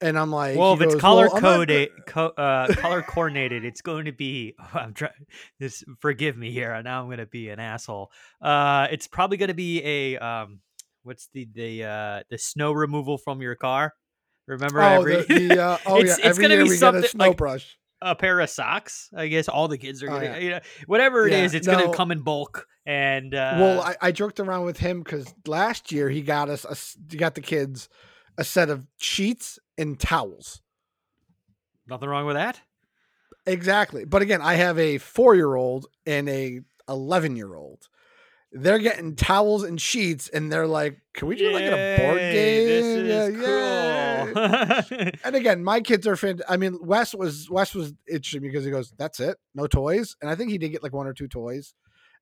[0.00, 3.64] And I'm like, Well, if it's color "Well, I'm not coded, co- uh, color coordinated,
[3.64, 4.54] it's going to be.
[4.74, 5.12] I'm trying.
[5.60, 6.80] This forgive me here.
[6.82, 8.10] Now I'm going to be an asshole.
[8.42, 10.60] Uh, it's probably going to be a um,
[11.04, 13.94] what's the the uh the snow removal from your car?
[14.46, 16.78] Remember Oh, every the- the, uh, oh, it's, yeah, it's gonna be we get a
[16.78, 17.78] something snow like brush.
[18.02, 19.08] a pair of socks.
[19.16, 20.38] I guess all the kids are Oh, gonna, yeah.
[20.38, 22.66] you know, whatever it Yeah, is, it's gonna come in bulk.
[22.84, 26.66] And uh, well, I, I joked around with him because last year he got us,
[26.66, 26.76] a
[27.10, 27.88] he got the kids
[28.36, 30.60] a set of sheets and towels.
[31.86, 32.60] nothing wrong with that.
[33.46, 34.04] Exactly.
[34.04, 37.88] But again, I have a four year old and a 11 year old.
[38.56, 42.66] They're getting towels and sheets, and they're like, "Can we do like a board game?"
[42.68, 44.98] This is Yeah, cool.
[44.98, 45.12] yay.
[45.24, 46.38] and again, my kids are fan.
[46.48, 50.30] I mean, Wes was Wes was interesting because he goes, "That's it, no toys," and
[50.30, 51.74] I think he did get like one or two toys.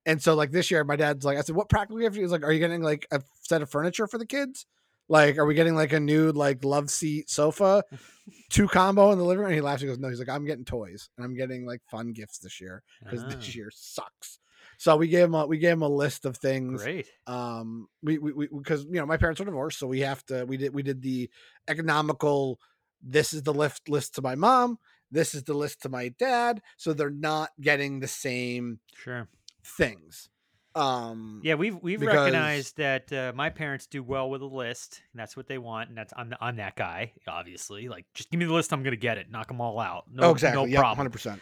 [0.07, 2.43] And so, like this year, my dad's like, I said, "What practical gift?" He's like,
[2.43, 4.65] "Are you getting like a set of furniture for the kids?
[5.09, 7.83] Like, are we getting like a new like love seat sofa,
[8.49, 9.81] two combo in the living room?" And he laughs.
[9.81, 12.59] He goes, "No." He's like, "I'm getting toys and I'm getting like fun gifts this
[12.61, 13.27] year because Ah.
[13.29, 14.39] this year sucks."
[14.77, 17.07] So we gave him a we gave him a list of things Great.
[17.27, 20.57] um we we because you know my parents are divorced so we have to we
[20.57, 21.29] did we did the
[21.67, 22.59] economical
[23.01, 24.79] this is the list list to my mom
[25.11, 29.27] this is the list to my dad so they're not getting the same Sure.
[29.63, 30.29] things
[30.75, 35.01] Um, Yeah, we've we've because- recognized that uh, my parents do well with a list,
[35.11, 35.89] and that's what they want.
[35.89, 37.87] And that's I'm I'm that guy, obviously.
[37.89, 39.29] Like, just give me the list, I'm gonna get it.
[39.29, 40.05] Knock them all out.
[40.11, 40.61] No, oh, exactly.
[40.63, 40.97] no yeah, problem.
[40.97, 41.41] hundred percent.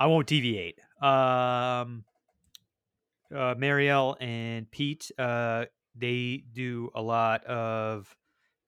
[0.00, 0.80] I won't deviate.
[1.00, 2.04] Um,
[3.32, 8.14] uh, Marielle and Pete, uh, they do a lot of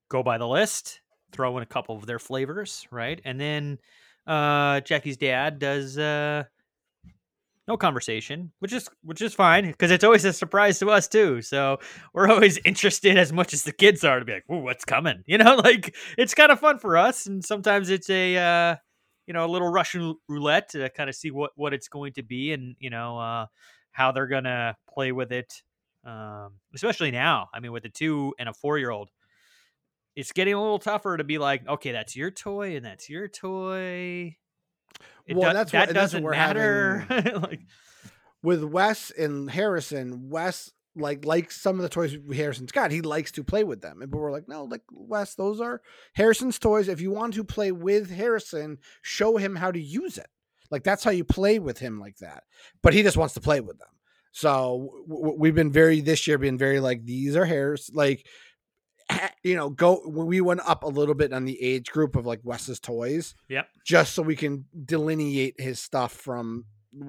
[0.08, 1.00] go by the list,
[1.32, 3.20] throw in a couple of their flavors, right?
[3.24, 3.78] And then
[4.26, 6.44] uh, Jackie's dad does uh,
[7.66, 11.40] no conversation, which is which is fine because it's always a surprise to us too.
[11.42, 11.78] So
[12.12, 15.22] we're always interested as much as the kids are to be like, "Ooh, what's coming?"
[15.26, 18.76] You know, like it's kind of fun for us, and sometimes it's a uh,
[19.26, 22.22] you know a little Russian roulette to kind of see what what it's going to
[22.22, 23.46] be, and you know uh,
[23.92, 25.62] how they're gonna play with it.
[26.04, 29.08] Um, especially now, I mean, with a two and a four year old,
[30.16, 33.26] it's getting a little tougher to be like, okay, that's your toy and that's your
[33.26, 34.36] toy.
[35.26, 37.06] It Well, do- that's that what- that's what doesn't we're matter.
[37.42, 37.60] like,
[38.42, 42.90] with Wes and Harrison, Wes like likes some of the toys Harrison's got.
[42.92, 45.80] He likes to play with them, and but we're like, no, like Wes, those are
[46.14, 46.88] Harrison's toys.
[46.88, 50.28] If you want to play with Harrison, show him how to use it.
[50.70, 52.44] Like that's how you play with him like that.
[52.82, 53.88] But he just wants to play with them.
[54.32, 57.90] So w- we've been very this year, been very like these are hairs.
[57.94, 58.26] Like
[59.42, 62.26] you know, go when we went up a little bit on the age group of
[62.26, 63.68] like Wes's toys yep.
[63.84, 66.64] just so we can delineate his stuff from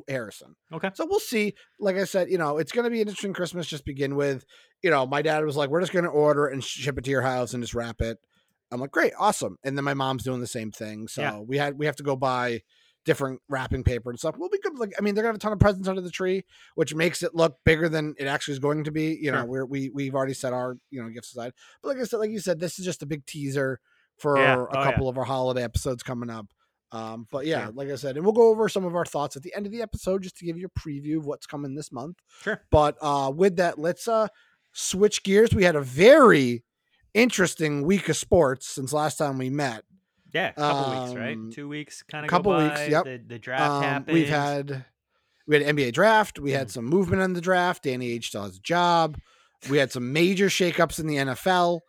[0.07, 0.55] Harrison.
[0.73, 0.89] Okay.
[0.93, 1.53] So we'll see.
[1.79, 4.45] Like I said, you know, it's going to be an interesting Christmas just begin with.
[4.81, 7.11] You know, my dad was like, we're just going to order and ship it to
[7.11, 8.17] your house and just wrap it.
[8.71, 9.57] I'm like, great, awesome.
[9.63, 11.07] And then my mom's doing the same thing.
[11.07, 11.39] So Yeah.
[11.39, 12.61] we had we have to go buy
[13.05, 14.35] different wrapping paper and stuff.
[14.37, 14.77] We'll be good.
[14.77, 16.43] Like, I mean, they're gonna have a ton of presents under the tree,
[16.75, 19.17] which makes it look bigger than it actually is going to be.
[19.21, 19.45] You know, Sure.
[19.45, 21.53] we're, we we've already set our you know gifts aside.
[21.81, 23.79] But like I said, like you said, this is just a big teaser
[24.17, 24.55] for Yeah.
[24.55, 24.83] a Oh, yeah.
[24.83, 26.47] couple of our holiday episodes coming up.
[26.91, 27.73] Um, but yeah, Sure.
[27.73, 29.71] like I said, and we'll go over some of our thoughts at the end of
[29.71, 32.17] the episode just to give you a preview of what's coming this month.
[32.41, 32.61] Sure.
[32.71, 34.27] But uh, with that, let's uh,
[34.71, 35.53] switch gears.
[35.53, 36.63] We had a very
[37.13, 39.83] interesting week of sports since last time we met.
[40.35, 41.37] Yeah, a couple weeks, right?
[41.37, 42.29] Um, Two weeks, kind of.
[42.29, 43.05] couple weeks, by, yep.
[43.05, 44.13] The, the draft Um, happened.
[44.13, 44.85] We've had
[45.47, 46.39] we had NBA draft.
[46.39, 46.57] We Mm.
[46.57, 47.83] had some movement on the draft.
[47.83, 49.17] Danny Ainge still has a job.
[49.69, 51.81] We had some major shakeups in the NFL.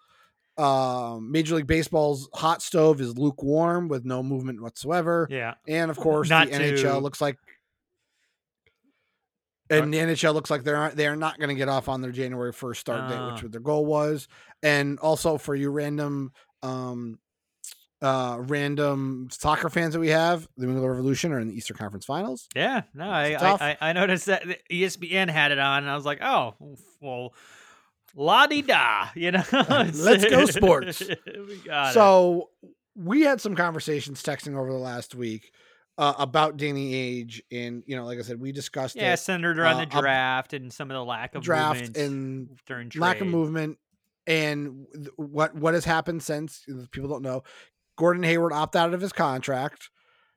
[0.58, 5.26] Um, Major League Baseball's hot stove is lukewarm with no movement whatsoever.
[5.30, 5.54] Yeah.
[5.66, 7.36] And of course, Not the NHL looks like,
[9.68, 12.12] and the NHL looks like they're they are not going to get off on their
[12.12, 14.28] January first start date, which what their goal was.
[14.62, 16.32] And also for you random,
[16.62, 17.18] um,
[18.02, 21.76] uh, random soccer fans that we have, the New England Revolution are in the Eastern
[21.76, 22.48] Conference Finals.
[22.54, 23.76] Yeah, no, I, I.
[23.80, 26.54] I noticed that ESPN had it on, and I was like, oh,
[27.00, 27.34] well,
[28.14, 29.44] la di da, you know.
[29.52, 31.00] Let's go sports.
[31.00, 31.94] we got it.
[31.94, 32.50] so
[32.94, 35.52] we had some conversations texting over the last week
[35.98, 39.58] uh, about Danny Ainge, and you know, like I said, we discussed yeah, it, centered
[39.58, 43.26] around uh, the draft and some of the lack of draft and during lack of
[43.26, 43.78] movement
[44.26, 47.42] and what what has happened since people don't know.
[47.96, 49.90] Gordon Hayward opted out of his contract.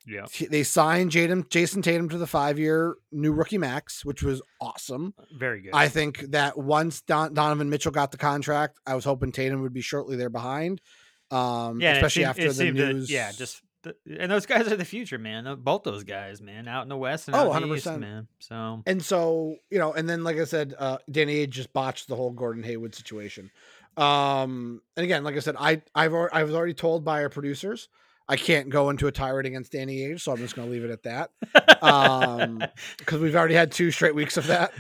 [0.08, 4.42] Yeah, They signed Jaden, Jayson Tatum to the five year new rookie max, which was
[4.60, 5.14] awesome.
[5.38, 5.72] very good.
[5.74, 9.74] I think that once Don, Donovan Mitchell got the contract, I was hoping Tatum would
[9.74, 10.82] be shortly there behind.
[11.30, 13.12] Um, yeah, especially seemed- after the to- news.
[13.12, 15.46] yeah, just the, and those guys are the future, man.
[15.62, 18.28] Both those guys, man, out in the west and Oh, out in the east, man.
[18.40, 22.08] So And so, you know, and then like I said, uh Danny Ainge just botched
[22.08, 23.52] the whole Gordon Hayward situation.
[24.00, 27.30] Um and again, like I said, I I've already, I was already told by our
[27.30, 27.90] producers
[28.28, 30.84] I can't go into a tirade against Danny Ainge, so I'm just going to leave
[30.86, 31.84] it at that.
[31.86, 32.64] Um
[33.06, 34.72] cuz we've already had two straight weeks of that.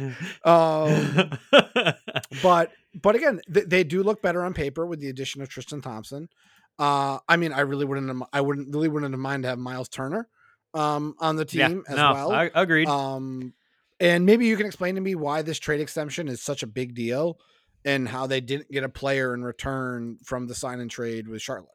[0.45, 1.39] Um
[2.41, 5.81] but but again, th- they do look better on paper with the addition of Tristan
[5.81, 6.29] Thompson.
[6.77, 9.59] Uh I mean, I really wouldn't have, I wouldn't really wouldn't have mind to have
[9.59, 10.27] Myles Turner
[10.73, 12.31] um on the Yeah, team as no, well.
[12.31, 12.87] I- agreed.
[12.87, 13.53] Um,
[13.99, 16.93] and maybe you can explain to me why this trade extension is such a big
[16.95, 17.37] deal
[17.85, 21.41] and how they didn't get a player in return from the sign and trade with
[21.41, 21.69] Charlotte.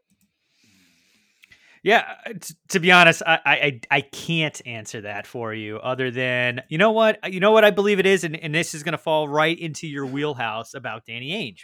[1.83, 5.77] Yeah, uh, t- to be honest, I, I I- I can't answer that for you.
[5.79, 8.75] Other than you know what, you know what I believe it is, and, and this
[8.75, 11.63] is going to fall right into your wheelhouse about Danny Ainge.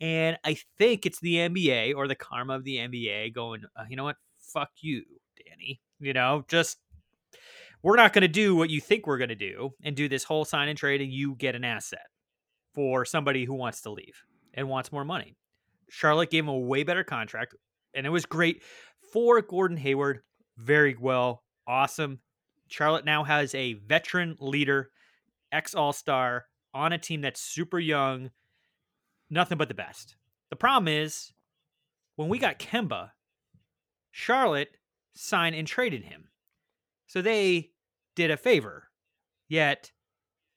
[0.00, 3.96] And I think it's the NBA or the karma of the NBA going, uh, you
[3.96, 5.02] know what, fuck you,
[5.44, 5.80] Danny.
[5.98, 6.78] You know, just
[7.82, 10.22] we're not going to do what you think we're going to do and do this
[10.22, 12.06] whole sign and trade, and you get an asset
[12.78, 14.22] for somebody who wants to leave
[14.54, 15.34] and wants more money.
[15.90, 17.56] Charlotte gave him a way better contract,
[17.92, 18.62] and it was great
[19.12, 20.20] for Gordon Hayward.
[20.56, 22.20] Very well, awesome.
[22.68, 24.90] Charlotte now has a veteran leader,
[25.50, 28.30] ex All Star, on a team that's super young.
[29.28, 30.14] Nothing but the best.
[30.50, 31.32] The problem is,
[32.14, 33.10] when we got Kemba,
[34.12, 34.76] Charlotte
[35.16, 36.28] signed and traded him.
[37.08, 37.70] So they
[38.14, 38.84] did a favor.
[39.48, 39.90] Yet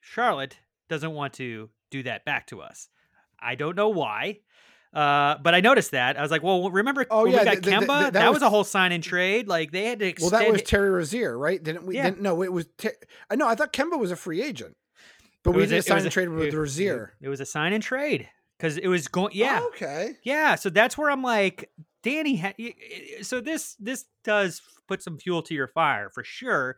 [0.02, 2.90] Charlotte doesn't want to do that back to us.
[3.40, 4.40] I don't know why.
[4.94, 6.18] Uh, but I noticed that.
[6.18, 8.00] I was like, well, remember Oh, when yeah, we got th- th- th- Kemba?
[8.04, 9.48] that that, was, was- a whole sign and trade.
[9.48, 11.62] Like they had to Well, that was Terry Rozier, right?
[11.64, 11.96] Didn't we?
[11.96, 12.06] Yeah.
[12.10, 12.66] Didn't, no, it was.
[12.78, 12.96] Ter-
[13.30, 13.48] I know.
[13.48, 14.76] I thought Kemba was a free agent,
[15.44, 17.14] but It we did a- a sign and a- trade with it- Rozier.
[17.22, 18.28] It was a sign and trade
[18.58, 19.32] because it was going.
[19.34, 20.16] Yeah, okay.
[20.24, 20.56] yeah.
[20.56, 21.72] So that's where I'm like,
[22.04, 22.36] Danny.
[22.38, 22.54] Ha-
[23.22, 26.76] so this this does put some fuel to your fire for sure.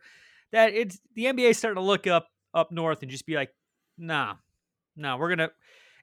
[0.52, 3.50] That it's the NBA starting to look up up north and just be like,
[3.98, 4.34] nah,
[4.96, 5.50] no, we're gonna,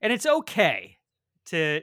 [0.01, 0.97] and it's okay
[1.47, 1.81] to.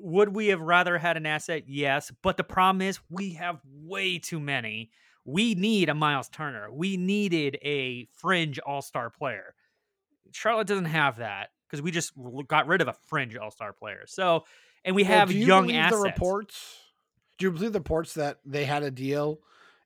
[0.00, 1.64] Would we have rather had an asset?
[1.66, 4.90] Yes, but the problem is we have way too many.
[5.24, 6.72] We need a Myles Turner.
[6.72, 9.54] We needed a fringe All Star player.
[10.32, 12.12] Charlotte doesn't have that because we just
[12.46, 14.04] got rid of a fringe All Star player.
[14.06, 14.44] So,
[14.84, 16.00] and we Well, have do you young believe assets.
[16.00, 16.76] The reports.
[17.38, 19.40] Do you believe the reports that they had a deal?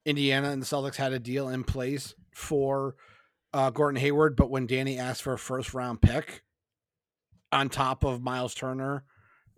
[0.04, 2.96] Indiana and the Celtics had a deal in place for
[3.54, 6.42] uh, Gordon Hayward, but when Danny asked for a first round pick
[7.52, 9.04] on top of Myles Turner,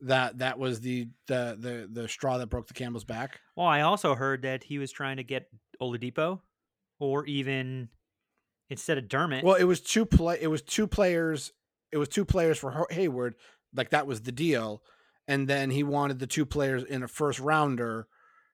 [0.03, 3.41] that that was the the the the straw that broke the camel's back.
[3.57, 5.49] Well, I also heard that he was trying to get
[5.81, 6.41] Oladipo,
[6.99, 7.89] or even
[8.69, 9.45] instead of Dermot.
[9.45, 10.39] Well, it was two play.
[10.41, 11.53] It was two players.
[11.93, 13.37] It was two players for Hayward.
[13.75, 14.83] Like that was the deal,
[15.27, 18.07] and then he wanted the two players in a first rounder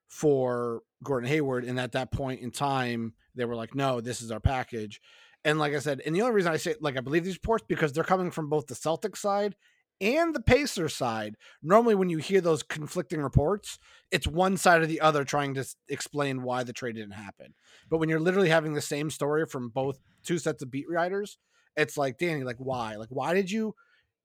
[0.06, 1.64] for Gordon Hayward.
[1.64, 5.00] And at that point in time, they were like, "No, this is our package."
[5.44, 7.64] And like I said, and the only reason I say like I believe these reports
[7.66, 9.56] because they're coming from both the Celtics side
[10.00, 11.36] and the Pacers side.
[11.62, 13.78] Normally, when you hear those conflicting reports,
[14.10, 17.54] it's one side or the other trying to explain why the trade didn't happen.
[17.88, 21.38] But when you're literally having the same story from both two sets of beat writers,
[21.76, 22.96] it's like Danny, like why?
[22.96, 23.74] Like why did you?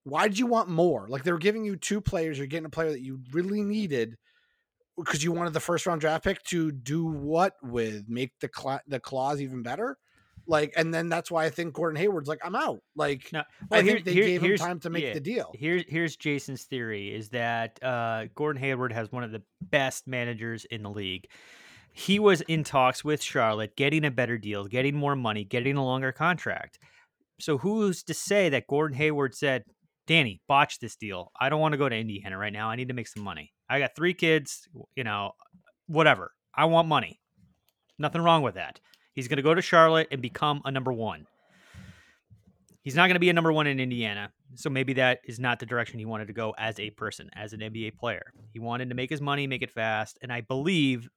[0.04, 1.08] Why did you want more?
[1.10, 4.18] Like they were giving you two players, you're getting a player that you really needed
[4.98, 8.08] because you wanted the first round draft pick to do what with?
[8.08, 9.98] Make the cla the clause even better.
[10.48, 12.80] Like, and then that's why I think Gordon Hayward's like, I'm out.
[12.96, 15.52] Like, No, I well, think they here- gave him time to make yeah, the deal.
[15.56, 20.66] Here's here's Jason's theory is that uh, Gordon Hayward has one of the best managers
[20.66, 21.28] in the league.
[21.94, 25.84] He was in talks with Charlotte, getting a better deal, getting more money, getting a
[25.86, 26.78] longer contract.
[27.40, 29.64] So who's to say that Gordon Hayward said,
[30.06, 31.32] "Danny, botch this deal.
[31.40, 32.70] I don't want to go to Indiana right now.
[32.70, 33.52] I need to make some money.
[33.70, 34.68] I got three kids.
[34.96, 35.32] You know,
[35.88, 36.32] whatever.
[36.54, 37.20] I want money.
[37.98, 38.80] Nothing wrong with that.
[39.16, 41.26] He's going to go to Charlotte and become a number one.
[42.82, 44.32] He's not going to be a number one in Indiana.
[44.54, 47.54] So maybe that is not the direction he wanted to go as a person, as
[47.54, 48.32] an NBA player.
[48.54, 50.20] He wanted to make his money, make it fast.
[50.22, 51.10] And I believe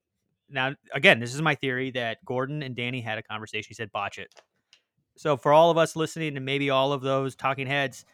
[0.48, 3.66] now, again, this is my theory that Gordon and Danny had a conversation.
[3.68, 4.34] He said, botch it.
[5.16, 8.04] So for all of us listening and maybe all of those talking heads,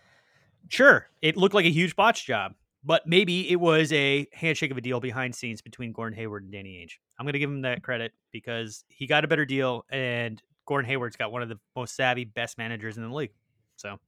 [0.69, 2.55] sure, it looked like a huge botch job,
[2.85, 6.53] but maybe it was a handshake of a deal behind scenes between Gordon Hayward and
[6.53, 6.99] Danny Ainge.
[7.19, 7.83] I'm going to give him that mm.
[7.83, 11.97] credit because he got a better deal, and Gordon Hayward's got one of the most
[11.97, 13.33] savvy, best managers in the league.
[13.77, 13.99] So,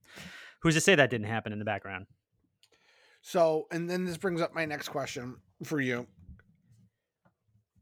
[0.61, 2.05] who's to say that didn't happen in the background?
[3.21, 6.07] So, and then this brings up my next question for you.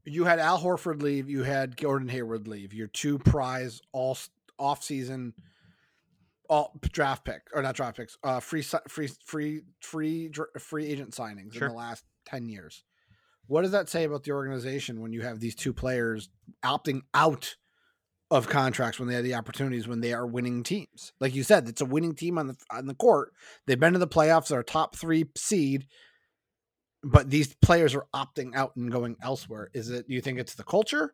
[0.05, 4.17] You had Al Horford leave, you had Gordon Hayward leave, your two prize all
[4.57, 5.33] off season
[6.49, 11.53] all draft pick or not draft picks, uh free free free free free agent signings
[11.53, 11.67] Sure.
[11.67, 12.83] in the last 10 years.
[13.47, 16.29] What does that say about the organization when you have these two players
[16.63, 17.55] opting out
[18.31, 21.13] of contracts when they have the opportunities when they are winning teams?
[21.19, 23.33] Like you said, it's a winning team on the on the court.
[23.67, 25.85] They've been to the playoffs, they're a top 3 seed,
[27.03, 29.69] but these players are opting out and going elsewhere.
[29.73, 31.13] Is it do you think it's the culture?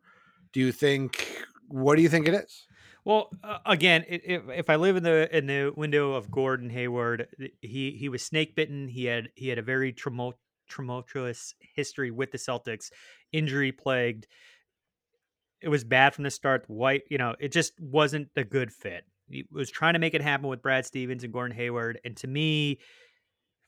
[0.54, 2.66] Do you think what do you think it is?
[3.04, 7.28] Well, uh, again, if I live in the in the window of Gordon Hayward,
[7.62, 8.88] he he was snake bitten.
[8.88, 10.38] He had he had a very tumult,
[10.70, 12.92] tumultuous history with the Celtics,
[13.32, 14.28] injury plagued.
[15.62, 16.64] It was bad from the start.
[16.68, 19.04] White, you know, it just wasn't a good fit.
[19.30, 22.28] He was trying to make it happen with Brad Stevens and Gordon Hayward, and to
[22.28, 22.80] me,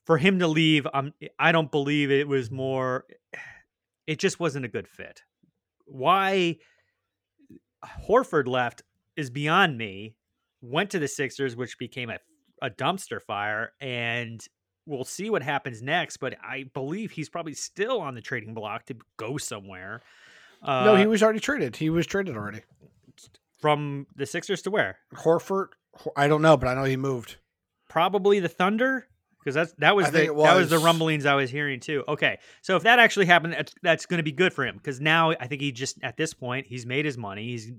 [0.06, 3.06] for him to leave, I'm I don't believe it was more.
[4.06, 5.24] It just wasn't a good fit.
[5.86, 6.58] Why
[8.08, 8.84] Horford left
[9.16, 10.16] is beyond me.
[10.62, 12.20] Went to the Sixers, which became a,
[12.62, 14.46] a dumpster fire, and
[14.86, 16.18] we'll see what happens next.
[16.18, 20.02] But I believe he's probably still on the trading block to go somewhere.
[20.62, 21.76] Uh, no, he was already traded.
[21.76, 22.62] He was traded already.
[23.60, 24.98] from the Sixers to where?
[25.16, 25.68] Horford,
[26.16, 27.38] I don't know, but I know he moved.
[27.90, 29.08] Probably the Thunder,
[29.40, 32.04] because that's that was I the it that was the rumblings I was hearing too.
[32.08, 35.00] Okay, so if that actually happened, that's, that's going to be good for him because
[35.00, 37.46] now I think he just at this point he's made his money.
[37.46, 37.72] He's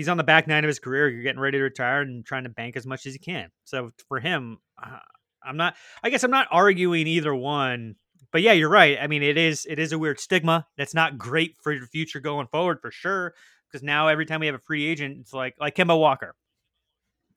[0.00, 1.10] he's on the back nine of his career.
[1.10, 3.50] You're getting ready to retire and trying to bank as much as he can.
[3.64, 4.96] So for him, uh,
[5.44, 5.74] I'm not.
[6.02, 7.96] I guess I'm not arguing either one.
[8.32, 8.96] But yeah, you're right.
[8.98, 10.66] I mean, it is it is a weird stigma.
[10.78, 13.34] That's not great for your future going forward for sure.
[13.70, 16.34] Because now every time we have a free agent, it's like like Kemba Walker.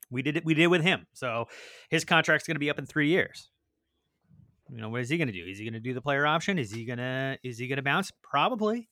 [0.09, 0.45] We did it.
[0.45, 1.05] We did it with him.
[1.13, 1.47] So
[1.89, 3.49] his contract's going to be up in three years.
[4.69, 5.45] You know, what is he going to do?
[5.45, 6.57] Is he going to do the player option?
[6.57, 8.11] Is he gonna is he going to bounce?
[8.23, 8.87] Probably.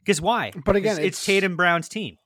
[0.00, 0.52] Because why?
[0.64, 2.16] But again, it's, it's- Tatum Brown's team.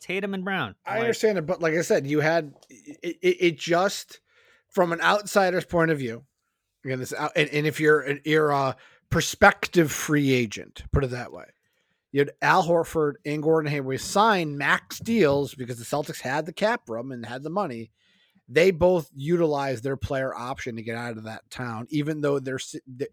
[0.00, 0.74] Tatum and Brown.
[0.84, 4.20] I Like, understand it, but like I said, you had it, it, it just
[4.68, 6.24] from an outsider's point of view.
[6.84, 8.76] Again, this out, and, and if you're an you're a
[9.10, 11.44] prospective free agent, put it that way,
[12.12, 16.52] you had Al Horford and Gordon Hayward sign max deals because the Celtics had the
[16.52, 17.90] cap room and had the money.
[18.48, 22.58] They both utilized their player option to get out of that town, even though they're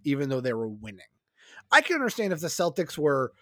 [0.03, 1.05] even though they were winning.
[1.71, 3.33] I can understand if the Celtics were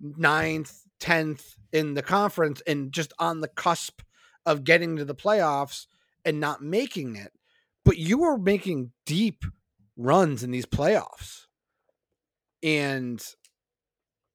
[0.00, 4.02] ninth, tenth in the conference and just on the cusp
[4.46, 5.86] of getting to the playoffs
[6.24, 7.32] and not making it.
[7.84, 9.44] But you were making deep
[9.96, 11.46] runs in these playoffs.
[12.62, 13.22] And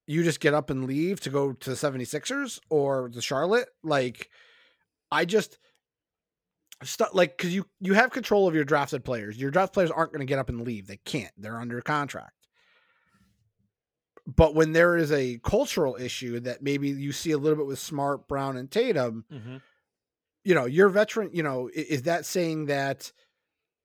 [0.07, 3.69] you just get up and leave to go to the 76ers or the Charlotte.
[3.83, 4.29] Like,
[5.11, 5.57] I just
[6.83, 9.37] stu- like because you you have control of your drafted players.
[9.37, 10.87] Your draft players aren't going to get up and leave.
[10.87, 11.33] They can't.
[11.37, 12.42] They're under contract
[14.25, 17.79] but when there is a cultural issue that maybe you see a little bit with
[17.79, 19.61] Smart, Brown, and Tatum, Mhm.
[20.43, 23.11] you know, your veteran, you know, i- is that saying that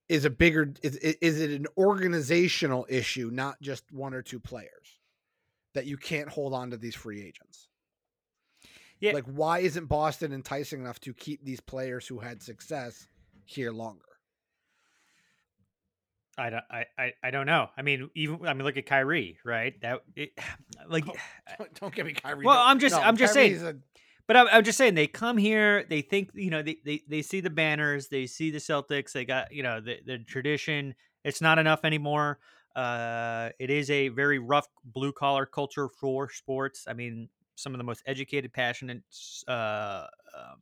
[0.09, 4.99] is a bigger is is it an organizational issue, not just one or two players
[5.75, 7.69] that you can't hold on to these free agents?
[9.01, 9.13] Yeah.
[9.13, 13.07] Like why isn't Boston enticing enough to keep these players who had success
[13.45, 14.05] here longer?
[16.39, 16.65] I don't.
[16.71, 17.13] I, I.
[17.23, 17.69] I don't know.
[17.77, 18.47] I mean, even.
[18.47, 19.75] I mean, look at Kyrie, right?
[19.83, 20.01] That.
[20.17, 20.31] It,
[20.89, 21.05] like.
[21.59, 22.45] Don't, don't get me Kyrie.
[22.45, 22.95] Well, Don't- I'm just.
[22.95, 23.77] no, I'm just Kyrie's saying.
[23.77, 25.85] a- But I'm, I'm just saying they come here.
[25.89, 26.63] They think you know.
[26.63, 28.09] They, they, they see the banners.
[28.09, 29.13] They see the Celtics.
[29.13, 30.95] They got you know the, the tradition.
[31.25, 32.39] It's not enough anymore.
[32.77, 36.85] Uh, it is a very rough blue collar culture for sports.
[36.87, 39.03] I mean, some of the most educated, passionate
[39.49, 40.05] uh,
[40.37, 40.59] um,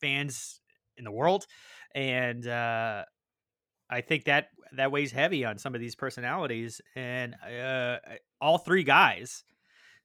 [0.00, 0.60] fans
[0.96, 1.46] in the world,
[1.94, 3.04] and uh,
[3.90, 6.80] I think that that weighs heavy on some of these personalities.
[6.94, 7.96] And uh,
[8.40, 9.44] all three guys,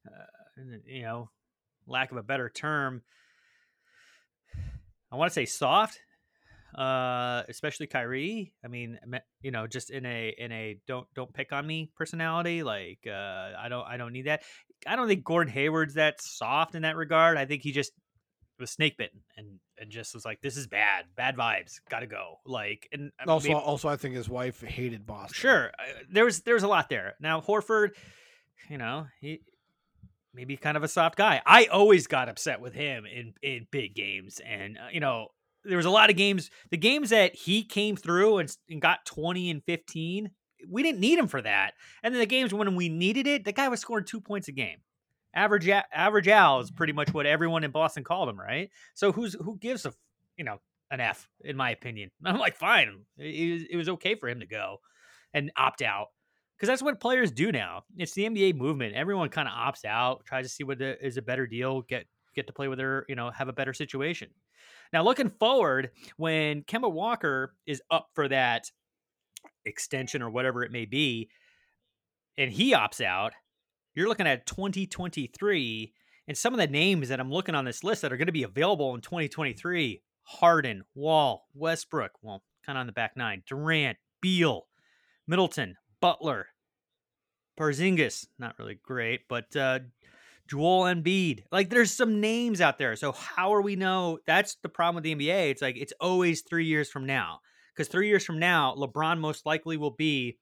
[0.07, 1.29] uh, you know,
[1.87, 3.01] lack of a better term,
[5.11, 5.99] I want to say soft,
[6.77, 8.53] uh, especially Kyrie.
[8.63, 8.99] I mean,
[9.41, 12.63] you know, just in a in a don't don't pick on me personality.
[12.63, 14.43] Like, uh, I don't I don't need that.
[14.87, 17.37] I don't think Gordon Hayward's that soft in that regard.
[17.37, 17.91] I think he just
[18.59, 22.39] was snake bitten and and just was like, this is bad, bad vibes, gotta go.
[22.45, 25.33] Like, and also, mean- also, I think his wife hated Boston.
[25.33, 27.15] Sure, uh, there was there was a lot there.
[27.19, 27.91] Now Horford,
[28.69, 29.41] you know, he
[30.33, 31.41] maybe kind of a soft guy.
[31.45, 35.27] I always got upset with him in in big games, and uh, you know,
[35.63, 36.49] there was a lot of games.
[36.71, 40.31] The games that he came through and, and got twenty and fifteen,
[40.69, 41.73] we didn't need him for that.
[42.01, 44.51] And then the games when we needed it, the guy was scoring two points a
[44.51, 44.77] game.
[45.33, 48.69] Average average Al is pretty much what everyone in Boston called him, right?
[48.93, 49.93] So who's who gives a
[50.37, 50.59] you know
[50.91, 52.11] an F in my opinion?
[52.25, 54.77] I'm like, fine, um, it, was- it was okay for him to go
[55.33, 56.07] and opt out
[56.55, 57.83] because that's what players do now.
[57.97, 58.95] It's the NBA movement.
[58.95, 62.05] Everyone kind of opts out, tries to see what is a better deal, get
[62.35, 64.29] get to play with her, you know, have a better situation.
[64.91, 68.69] Now, looking forward, when Kemba Walker is up for that
[69.65, 71.29] extension or whatever it may be,
[72.37, 73.33] and he opts out,
[73.95, 75.93] you're looking at 2023.
[76.27, 78.31] And some of the names that I'm looking on this list that are going to
[78.31, 83.97] be available in 2023 Harden, Wall, Westbrook, well, kind of on the back nine, Durant,
[84.21, 84.67] Beal,
[85.27, 86.47] Middleton, Butler,
[87.59, 89.79] Porzingis, not really great, but uh,
[90.47, 91.43] Joel Embiid.
[91.51, 92.95] Like, there's some names out there.
[92.95, 94.19] So how are we know?
[94.25, 95.51] That's the problem with the NBA.
[95.51, 97.41] It's like it's always three years from now,
[97.73, 100.37] because three years from now, LeBron most likely will be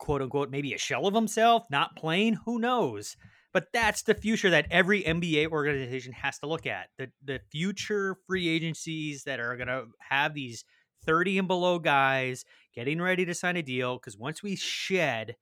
[0.00, 2.38] quote unquote maybe a shell of himself, not playing.
[2.44, 3.16] Who knows?
[3.52, 6.88] But that's the future that every NBA organization has to look at.
[6.98, 10.64] The the future free agencies that are gonna have these
[11.06, 12.44] 30 and below guys
[12.74, 13.96] getting ready to sign a deal.
[13.96, 15.36] Because once we shed,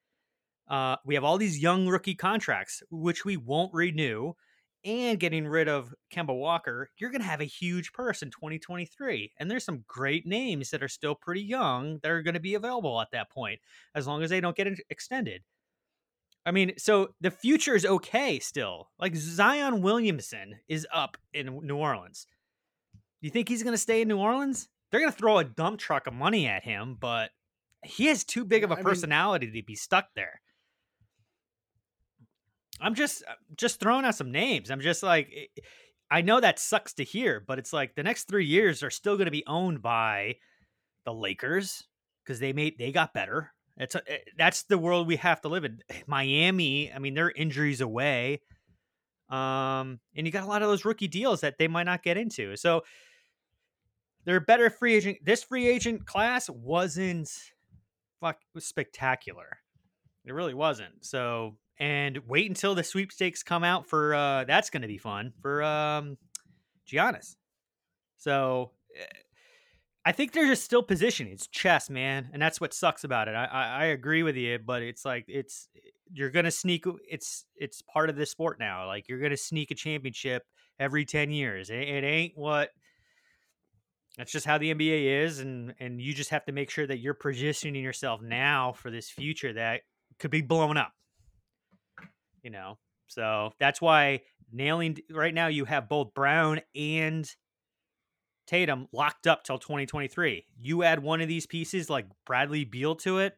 [0.68, 4.34] uh, we have all these young rookie contracts, which we won't renew,
[4.84, 9.32] and getting rid of Kemba Walker, you're going to have a huge purse in 2023.
[9.38, 12.54] And there's some great names that are still pretty young that are going to be
[12.54, 13.60] available at that point,
[13.94, 15.42] as long as they don't get extended.
[16.46, 18.90] I mean, so the future is okay still.
[18.98, 22.26] Like Zion Williamson is up in New Orleans.
[23.20, 24.68] Do you think he's going to stay in New Orleans?
[24.90, 27.30] They're going to throw a dump truck of money at him, but
[27.84, 30.40] he has too big of a I mean- personality to be stuck there.
[32.80, 34.70] I'm just uh, just throwing out some names.
[34.70, 35.50] I'm just like
[36.10, 39.16] I know that sucks to hear, but it's like the next 3 years are still
[39.16, 40.36] going to be owned by
[41.04, 41.86] the Lakers
[42.24, 43.52] because they made they got better.
[43.76, 45.80] It's a, eh, that's the world we have to live in.
[46.06, 48.40] Miami, I mean, they're injuries away.
[49.28, 52.16] Um, and you got a lot of those rookie deals that they might not get
[52.16, 52.56] into.
[52.56, 52.82] So
[54.24, 55.18] they're better free agent.
[55.22, 57.30] This free agent class wasn't
[58.20, 59.58] fuck was spectacular.
[60.24, 61.04] It really wasn't.
[61.04, 65.32] So and wait until the sweepstakes come out for uh that's going to be fun
[65.40, 66.16] for um
[66.86, 67.36] Giannis.
[68.16, 69.04] So eh,
[70.04, 71.34] I think they're just still positioning.
[71.34, 73.34] It's chess, man, and that's what sucks about it.
[73.34, 75.68] I, I I agree with you, but it's like it's
[76.10, 76.84] you're gonna sneak.
[77.08, 78.86] It's it's part of the sport now.
[78.86, 80.44] Like you're gonna sneak a championship
[80.80, 81.70] every ten years.
[81.70, 82.70] It, it ain't what.
[84.16, 87.00] That's just how the NBA is, and and you just have to make sure that
[87.00, 89.82] you're positioning yourself now for this future that
[90.18, 90.92] could be blown up.
[92.48, 92.78] You know,
[93.08, 97.30] so that's why nailing right now you have both Brown and
[98.46, 100.46] Tatum locked up till 2023.
[100.58, 103.36] You add one of these pieces like Bradley Beal to it,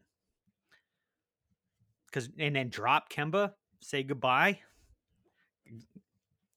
[2.07, 4.61] because and then drop Kemba, say goodbye.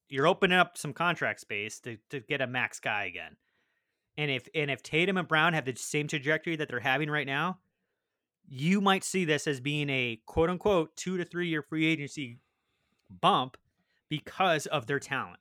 [0.08, 3.36] You're opening up some contract space to, to get a max guy again.
[4.16, 7.26] And if and if Tatum and Brown have the same trajectory that they're having right
[7.26, 7.58] now,
[8.48, 12.38] you might see this as being a quote unquote two to three year free agency
[13.10, 13.58] bump
[14.10, 15.40] because of their talent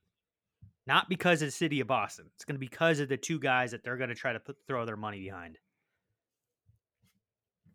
[0.86, 2.26] not because of the city of Boston.
[2.34, 4.40] It's going to be because of the two guys that they're going to try to
[4.40, 5.58] put, throw their money behind.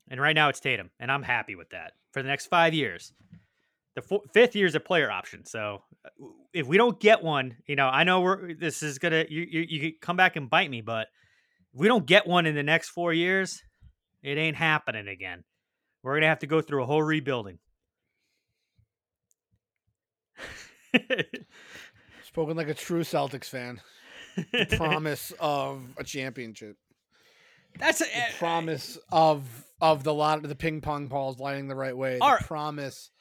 [0.10, 3.14] And right now it's Tatum, and I'm happy with that for the next five years.
[3.96, 7.58] The four, fifth year is a player option, so uh, if we don't get one,
[7.66, 10.70] you know, I know we're this is gonna you you, you come back and bite
[10.70, 11.08] me, but
[11.74, 13.62] if we don't get one in the next four years,
[14.24, 15.44] it ain't happening again.
[16.04, 17.58] We're gonna have to go through a whole rebuilding.
[22.26, 23.82] Spoken like a true Celtics fan.
[24.52, 26.78] The promise of a championship.
[27.80, 29.44] That's a the eh, promise of
[29.82, 32.18] of the lot of the ping pong balls lining the right way.
[32.20, 33.12] The promise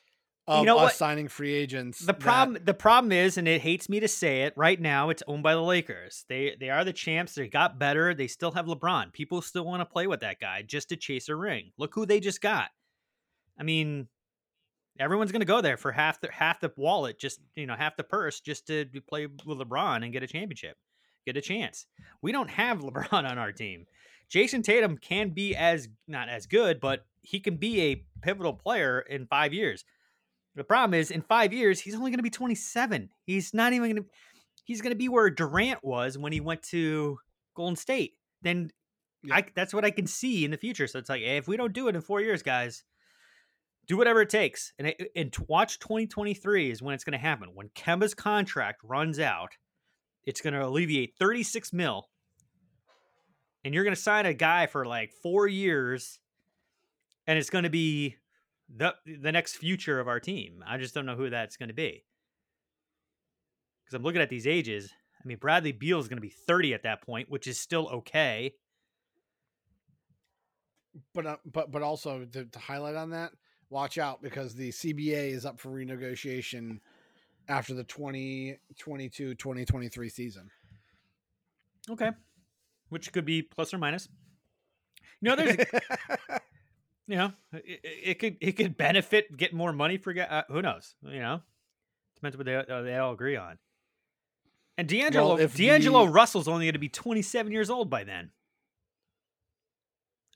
[0.47, 0.95] of You know us what?
[0.95, 2.01] signing free agents.
[2.01, 5.09] The that- problem the problem is, and it hates me to say it, right now
[5.11, 6.25] it's owned by the Lakers.
[6.29, 7.35] They they are the champs.
[7.35, 8.15] They got better.
[8.15, 9.13] They still have LeBron.
[9.13, 11.73] People still want to play with that guy just to chase a ring.
[11.79, 12.69] Look who they just got.
[13.59, 14.09] I mean,
[14.99, 18.05] everyone's gonna go there for half the half the wallet, just you know, half the
[18.05, 20.77] purse, just to play with LeBron and get a championship,
[21.25, 21.87] get a chance.
[22.23, 23.87] We don't have LeBron on our team.
[24.29, 29.01] Jayson Tatum can be as not as good, but he can be a pivotal player
[29.01, 29.85] in five years.
[30.55, 33.11] The problem is, in five years, he's only going to be 27.
[33.27, 34.09] He's not even going to.
[34.65, 37.19] He's going to be where Durant was when he went to
[37.55, 38.15] Golden State.
[38.43, 38.71] Then,
[39.31, 40.87] I that's what I can see in the future.
[40.87, 42.83] So it's like, hey, if we don't do it in four years, guys,
[43.87, 44.73] do whatever it takes.
[44.79, 47.51] And watch 2023 is when it's going to happen.
[47.55, 49.53] When Kemba's contract runs out,
[50.25, 52.09] it's going to alleviate 36 mil,
[53.65, 56.19] and you're going to sign a guy for like four years,
[57.27, 58.17] and it's going to be
[58.75, 60.65] the the next future of our team.
[60.67, 62.05] I just don't know who that's going to be.
[63.85, 64.93] Because I'm looking at these ages.
[65.25, 67.89] I mean, Bradley Beal is going to be 30 at that point, which is still
[67.89, 68.55] okay.
[71.15, 73.33] but uh, but but also to, to highlight on that,
[73.71, 76.81] watch out because the CBA is up for renegotiation
[77.49, 80.51] after the 2022-2023 season.
[81.91, 82.11] Okay.
[82.89, 84.09] Which could be plus or minus.
[85.21, 85.57] You know, there's,
[87.07, 90.95] you know, it, it could it could benefit get more money for uh, who knows.
[91.03, 91.41] You know,
[92.17, 93.59] depends what they uh, they all agree on.
[94.79, 98.05] And D'Angelo Well, if D'Angelo the- Russell's only going to be 27 years old by
[98.05, 98.31] then.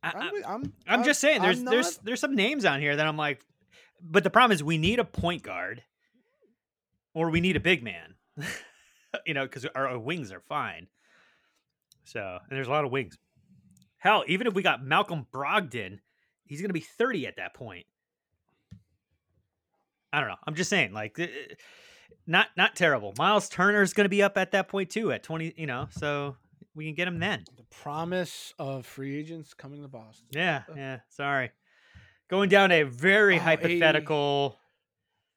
[0.03, 2.97] I, I'm, with- I'm, just saying, there's I'm there's not- there's some names on here
[2.97, 3.41] that I'm like,
[4.03, 5.83] but the problem is we need a point guard,
[7.15, 8.15] or we need a big man,
[9.27, 10.87] you know, because our, our wings are fine.
[12.05, 13.19] So and there's a lot of wings.
[13.99, 15.99] Hell, even if we got Malcolm Brogdon,
[16.47, 17.85] he's gonna be 30 at that point.
[20.13, 20.37] I don't know.
[20.47, 21.27] I'm just saying, like, uh,
[22.27, 23.13] not not terrible.
[23.19, 25.55] Myles Turner's gonna be up at that point too, at 20.
[25.57, 26.37] You know, so
[26.75, 27.45] we can get him then.
[27.57, 30.27] the promise of free agents coming to Boston.
[30.31, 31.01] Yeah, yeah.
[31.09, 31.51] Sorry.
[32.29, 34.57] Going down a very Oh, a- hypothetical.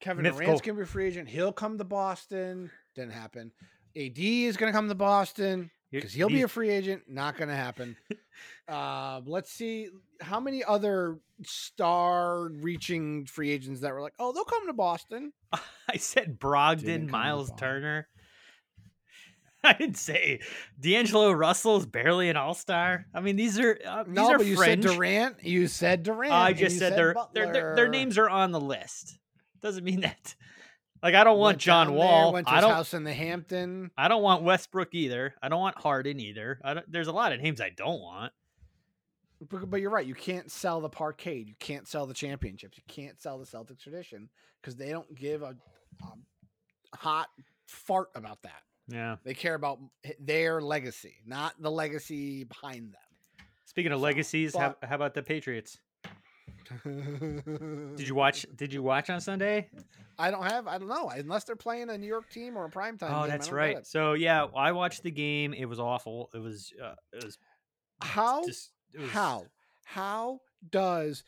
[0.00, 1.28] Kevin mythical- Durant's gonna be a free agent.
[1.28, 2.70] He'll come to Boston.
[2.94, 3.52] Didn't happen.
[3.96, 7.04] AD is gonna come to Boston because he'll be a free agent.
[7.08, 7.96] Not gonna happen.
[8.68, 9.88] uh, let's see
[10.20, 15.32] how many other star-reaching free agents that were like, oh, they'll come to Boston.
[15.52, 18.08] I said Didn't Brogdon, Myles Turner.
[19.68, 20.40] I didn't say
[20.80, 23.06] D'Angelo Russell's barely an all star.
[23.14, 24.84] I mean, these are uh, these No, are but you fringe.
[24.84, 25.44] said Durant.
[25.44, 26.32] You said Durant.
[26.32, 29.18] I just you said, their, their their their names are on the list.
[29.62, 30.34] Doesn't mean that.
[31.02, 32.32] Like I don't want John down there, Wall.
[32.32, 32.70] went to I don't.
[32.72, 33.90] house in the Hampton.
[33.96, 35.34] I don't want Westbrook either.
[35.42, 36.60] I don't want Harden either.
[36.64, 38.32] I don't, there's a lot of names I don't want.
[39.50, 40.06] But, but you're right.
[40.06, 41.36] You can't sell the parquet.
[41.46, 42.78] You can't sell the championships.
[42.78, 44.30] You can't sell the Celtics tradition
[44.62, 45.54] because they don't give a,
[46.02, 47.28] a hot
[47.66, 48.62] fart about that.
[48.88, 49.16] Yeah.
[49.24, 49.78] They care about
[50.18, 53.46] their legacy, not the legacy behind them.
[53.64, 55.78] Speaking of legacies, how, how about the Patriots?
[56.84, 58.46] Did you watch?
[58.56, 59.68] Did you watch on Sunday?
[60.18, 60.66] I don't have.
[60.66, 63.10] I don't know unless they're playing a New York team or a primetime.
[63.10, 63.86] Oh, game, that's right.
[63.86, 65.52] So yeah, I watched the game.
[65.52, 66.30] It was awful.
[66.34, 66.72] It was.
[66.82, 67.38] Uh, it was.
[68.00, 68.44] How?
[68.46, 69.44] Just, it was, How?
[69.84, 71.24] How does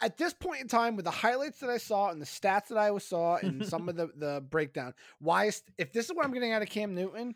[0.00, 2.78] at this point in time with the highlights that I saw and the stats that
[2.78, 6.24] I was saw and some of the the breakdown, why is if this is what
[6.24, 7.34] I'm getting out of Cam Newton,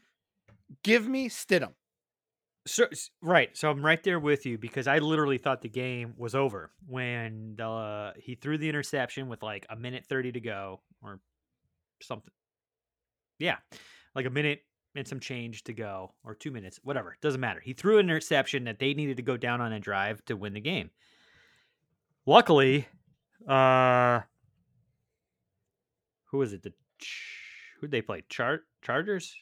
[0.82, 1.72] give me Stidham.
[2.66, 2.88] So
[3.22, 6.72] right, so I'm right there with you because I literally thought the game was over
[6.88, 11.20] when uh, he threw the interception with like a minute thirty to go or
[12.02, 12.32] something.
[13.38, 13.58] Yeah,
[14.16, 14.62] like a minute
[14.96, 17.16] and some change to go, or two minutes, whatever.
[17.20, 17.60] Doesn't matter.
[17.60, 20.54] He threw an interception that they needed to go down on a drive to win
[20.54, 20.90] the game.
[22.26, 22.88] Luckily,
[23.48, 24.20] uh,
[26.30, 26.62] who was it?
[26.62, 26.72] The
[27.80, 28.24] who they play?
[28.28, 29.34] Char Chargers.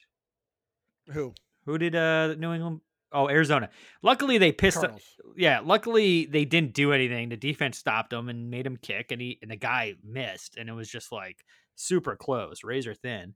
[1.11, 1.33] Who?
[1.65, 2.81] Who did uh New England?
[3.11, 3.69] Oh, Arizona.
[4.01, 4.77] Luckily they pissed.
[4.77, 5.03] Cardinals.
[5.35, 7.29] Yeah, luckily they didn't do anything.
[7.29, 10.69] The defense stopped him and made him kick, and he and the guy missed, and
[10.69, 11.43] it was just like
[11.75, 13.33] super close, razor thin.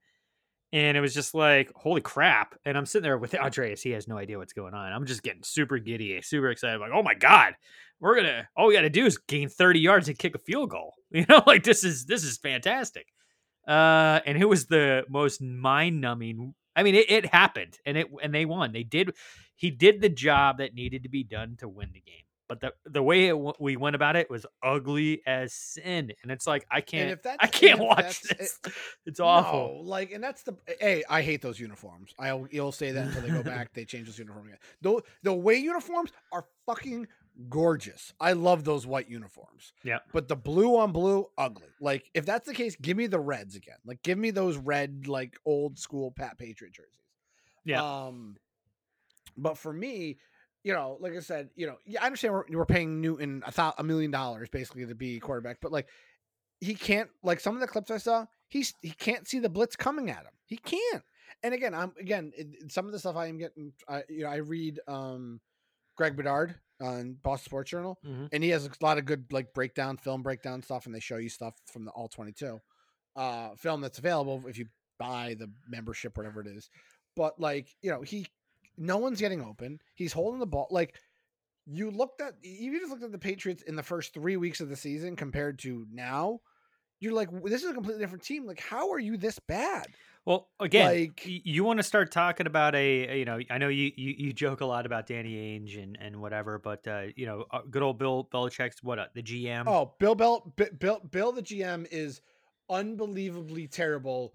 [0.72, 2.56] And it was just like, holy crap.
[2.64, 3.82] And I'm sitting there with Andreas.
[3.82, 4.92] He has no idea what's going on.
[4.92, 6.80] I'm just getting super giddy, super excited.
[6.80, 7.56] Like, oh my God,
[8.00, 10.94] we're gonna all we gotta do is gain 30 yards and kick a field goal.
[11.12, 13.08] You know, like this is this is fantastic.
[13.68, 16.54] Uh, and it was the most mind numbing.
[16.76, 18.74] I mean, it, it happened and it and they won.
[18.74, 19.16] They did
[19.56, 22.29] he did the job that needed to be done to win the game.
[22.50, 26.32] But the the way it, w- we went about it was ugly as sin, and
[26.32, 28.60] it's like I can't, if I can't watch this.
[29.06, 29.82] It's awful.
[29.84, 30.58] No, like, and that's the.
[30.80, 32.14] Hey, I hate those uniforms.
[32.18, 33.74] I'll you'll say that until they go back.
[33.74, 34.58] They change those uniform again.
[34.82, 37.08] The the away uniforms are fucking
[37.48, 38.14] gorgeous.
[38.20, 39.72] I love those white uniforms.
[39.84, 40.00] Yeah.
[40.12, 41.68] But the blue on blue, ugly.
[41.80, 43.78] Like, if that's the case, give me the reds again.
[43.86, 46.94] Like, give me those red, like old school Pat Patriot jerseys.
[47.64, 47.84] Yeah.
[47.84, 48.38] Um,
[49.38, 50.18] but for me,
[50.64, 53.52] you know, like I said, you know, yeah, I understand we're, we're paying Newton a,
[53.52, 55.88] thou- a million dollars basically to be quarterback, but like
[56.60, 57.10] he can't.
[57.24, 60.24] Like some of the clips I saw, he's he can't see the blitz coming at
[60.24, 60.34] him.
[60.46, 61.04] He can't.
[61.44, 63.72] And again, I'm again it, some of the stuff I am getting.
[63.88, 65.40] I you know I read um
[65.96, 68.30] Greg Bedard on Boston Sports Journal, Mhm.
[68.34, 71.18] and he has a lot of good like breakdown, film breakdown stuff, and they show
[71.18, 72.60] you stuff from the All 22
[73.16, 74.66] uh, film that's available if you
[74.98, 76.70] buy the membership, whatever it is.
[77.16, 78.28] But like you know, he
[78.80, 79.80] no one's getting open.
[79.94, 80.68] He's holding the ball.
[80.72, 80.96] Like
[81.68, 84.70] you looked at, you just looked at the Patriots in the first three weeks of
[84.70, 86.40] the season compared to now.
[87.02, 88.46] You're like, this is a completely different team.
[88.46, 89.88] Like, how are you this bad?
[90.26, 93.92] Well, again, Like- you want to start talking about a, you know, I know you,
[93.96, 97.46] you you joke a lot about Danny Ainge and and whatever, but uh, you know,
[97.52, 99.64] uh, good old Bill Belichick's what uh, the GM.
[99.66, 102.22] Oh, Bill Bell, Bi- Bill, Bill, the GM is
[102.70, 104.34] unbelievably terrible.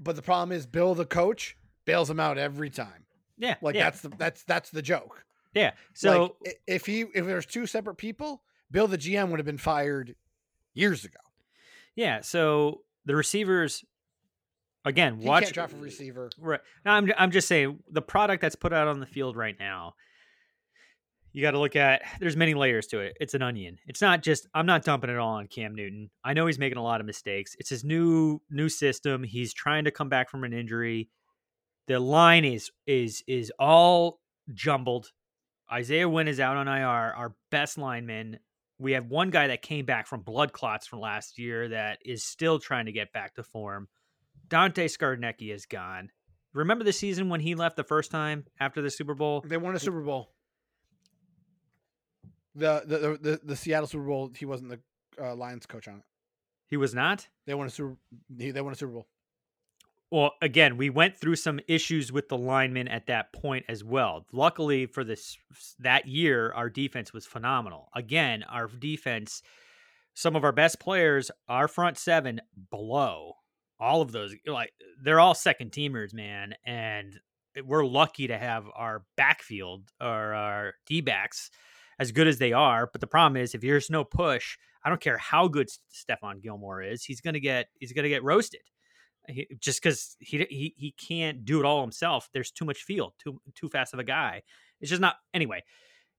[0.00, 3.04] But the problem is, Bill, the coach, bails him out every time.
[3.38, 5.24] Yeah, Like yeah, that's the that's that's the joke.
[5.54, 5.72] yeah.
[5.94, 9.58] So like, if he if there's two separate people, Bill, the GM, would have been
[9.58, 10.14] fired
[10.74, 11.20] years ago.
[11.96, 13.84] yeah, so the receivers,
[14.84, 16.30] again, He watch can't draft a receiver.
[16.38, 16.60] Right.
[16.84, 19.94] No, I'm I'm just saying the product that's put out on the field right now.
[21.32, 22.02] You got to look at.
[22.20, 23.16] There's many layers to it.
[23.20, 23.78] It's an onion.
[23.86, 24.48] It's not just.
[24.54, 26.10] I'm not dumping it all on Cam Newton.
[26.24, 27.54] I know he's making a lot of mistakes.
[27.58, 29.22] It's his new new system.
[29.22, 31.10] He's trying to come back from an injury.
[31.88, 34.20] The line is is is all
[34.52, 35.10] jumbled.
[35.72, 36.84] Isaiah Wynn is out on IR.
[36.86, 38.38] Our best lineman.
[38.78, 42.22] We have one guy that came back from blood clots from last year that is
[42.22, 43.88] still trying to get back to form.
[44.48, 46.10] Dante Scarnecchia is gone.
[46.52, 49.42] Remember the season when he left the first time after the Super Bowl?
[49.46, 50.30] They won a Super Bowl.
[52.54, 54.30] The the the, the, the Seattle Super Bowl.
[54.36, 54.80] He wasn't the
[55.22, 56.04] uh, Lions coach on it.
[56.68, 57.26] He was not.
[57.46, 57.96] They won a Super.
[58.38, 59.06] He, they won a Super Bowl.
[60.10, 64.24] Well, again, we went through some issues with the linemen at that point as well.
[64.32, 65.36] Luckily for this
[65.80, 67.90] that year, our defense was phenomenal.
[67.94, 69.42] Again, our defense,
[70.14, 72.40] some of our best players, our front seven
[72.70, 73.34] below,
[73.78, 77.20] all of those like they're all second teamers, man, and
[77.64, 81.50] we're lucky to have our backfield or our D backs
[81.98, 82.88] as good as they are.
[82.90, 86.80] But the problem is, if there's no push, I don't care how good Stephon Gilmore
[86.80, 88.62] is, he's gonna get he's gonna get roasted
[89.28, 92.28] he, just because he, he he can't do it all himself.
[92.32, 94.42] There's too much field, too too fast of a guy.
[94.80, 95.16] It's just not.
[95.34, 95.64] Anyway,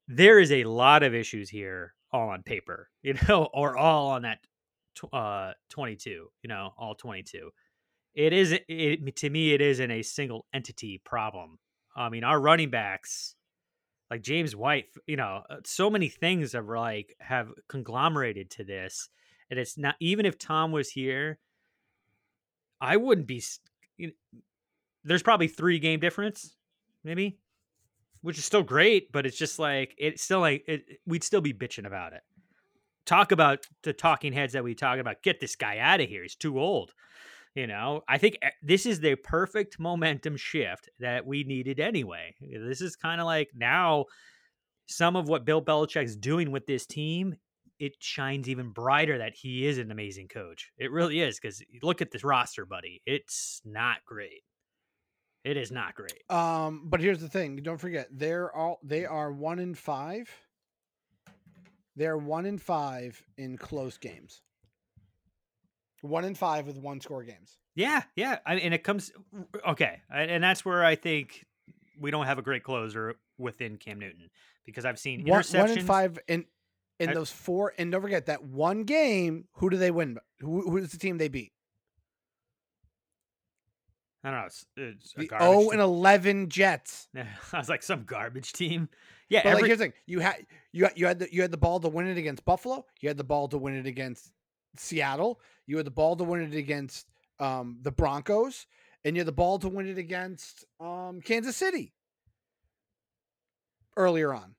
[0.08, 4.24] there is a lot of issues here, all on paper, you know, or all on
[4.24, 4.40] that
[4.96, 7.50] tw- uh 22, you know, all 22.
[8.16, 9.54] It is it to me.
[9.54, 11.60] It isn't a single entity problem.
[11.96, 13.36] I mean, our running backs,
[14.10, 19.10] like James White, you know, uh, so many things have like have conglomerated to this,
[19.50, 21.40] and it's not even if Tom was here
[22.82, 23.44] I wouldn't be.
[23.98, 24.40] you know,
[25.04, 26.56] there's probably three game difference,
[27.04, 27.40] maybe,
[28.22, 31.54] which is still great, but it's just like it's still like it, we'd still be
[31.54, 32.22] bitching about it.
[33.06, 35.24] Talk about the talking heads that we talk about.
[35.24, 36.22] Get this guy out of here.
[36.24, 36.94] He's too old.
[37.56, 42.36] You know, I think eh, this is the perfect momentum shift that we needed anyway.
[42.40, 44.06] This is kind of like now
[44.88, 47.36] some of what Bill Belichick's doing with this team,
[47.80, 50.72] it shines even brighter that he is an amazing coach.
[50.78, 53.02] It really is because look at this roster, buddy.
[53.06, 54.44] It's not great.
[55.46, 56.30] It is not great.
[56.30, 60.30] Um, but here's the thing: don't forget they're all they are one in five.
[61.96, 64.42] They're one in five in close games.
[66.02, 67.58] One in five with one score games.
[67.76, 69.12] Yeah, yeah, I, and it comes
[69.68, 71.46] okay, and that's where I think
[72.00, 74.30] we don't have a great closer within Cam Newton
[74.66, 76.46] because I've seen One, one in five in
[77.00, 77.74] in I- those four.
[77.78, 79.46] And don't forget that one game.
[79.54, 80.18] Who do they win?
[80.40, 81.52] Who who's the team they beat?
[84.24, 84.46] I don't know.
[84.48, 87.08] It's, it's a The garbage O and eleven Jets.
[87.16, 88.90] I was like some garbage team.
[89.30, 91.52] Yeah, But like here's the thing: you had you had- you had the, you had
[91.52, 92.86] the ball to win it against Buffalo.
[93.00, 94.32] You had the ball to win it against
[94.76, 95.40] Seattle.
[95.68, 97.06] You had the ball to win it against
[97.40, 98.66] um, the Broncos,
[99.06, 101.94] and you had the ball to win it against um, Kansas City
[103.96, 104.56] earlier on.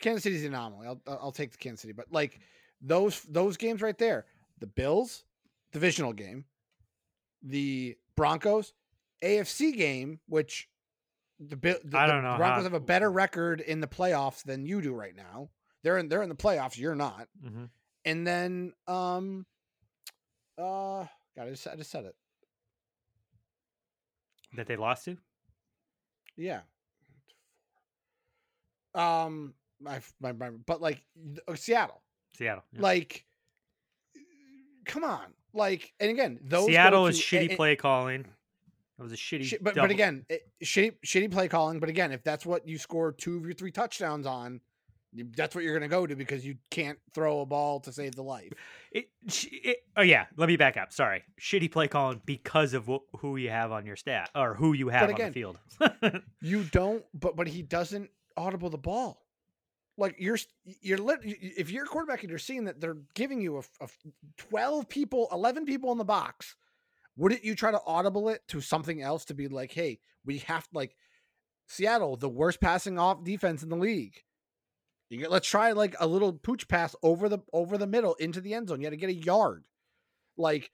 [0.00, 0.86] Kansas City's the anomaly.
[0.86, 2.40] I'll I'll take the Kansas City, but like
[2.80, 4.26] those those games right there,
[4.60, 5.24] the Bills
[5.72, 6.44] divisional game,
[7.42, 8.72] the Broncos
[9.22, 10.68] AFC game, which
[11.40, 14.42] the, Bill- the, I don't know Broncos how- have a better record in the playoffs
[14.42, 15.50] than you do right now.
[15.82, 16.78] They're in they're in the playoffs.
[16.78, 17.28] You're not.
[17.44, 17.68] Mhm.
[18.04, 19.46] And then um,
[20.58, 21.04] uh,
[21.36, 22.14] God, I just I just said it.
[24.54, 25.16] that they lost to.
[26.36, 26.60] Yeah.
[28.94, 31.02] Um, my my, my but like
[31.48, 32.00] uh, Seattle,
[32.36, 32.64] Seattle.
[32.72, 32.80] yeah.
[32.80, 33.24] like,
[34.84, 38.24] come on, like, and again, those Seattle is shitty and- and- play calling.
[38.98, 39.44] It was a shitty.
[39.44, 41.80] Shi- but but again, it, shitty shitty play calling.
[41.80, 44.58] But again, if that's what you score two of your three touchdowns on,
[45.36, 48.14] that's what you're going to go to because you can't throw a ball to save
[48.16, 48.50] the life.
[48.92, 50.94] It, it, oh yeah, let me back up.
[50.94, 54.72] Sorry, shitty play calling because of wh- who you have on your stat or who
[54.72, 55.58] you have on the field.
[56.40, 58.08] You don't, but but he doesn't
[58.38, 59.25] audible the ball.
[59.98, 63.56] Like you're you're lit, if you're a quarterback and you're seeing that they're giving you
[63.56, 63.98] a, a f-
[64.36, 66.54] twelve people, eleven people in the box,
[67.16, 70.68] wouldn't you try to audible it to something else to be like, hey, we have
[70.72, 70.96] like
[71.66, 74.22] Seattle, the worst passing off defense in the league.
[75.08, 78.40] You get, let's try like a little pooch pass over the over the middle into
[78.40, 78.80] the end zone.
[78.80, 79.64] You got to get a yard.
[80.36, 80.70] Like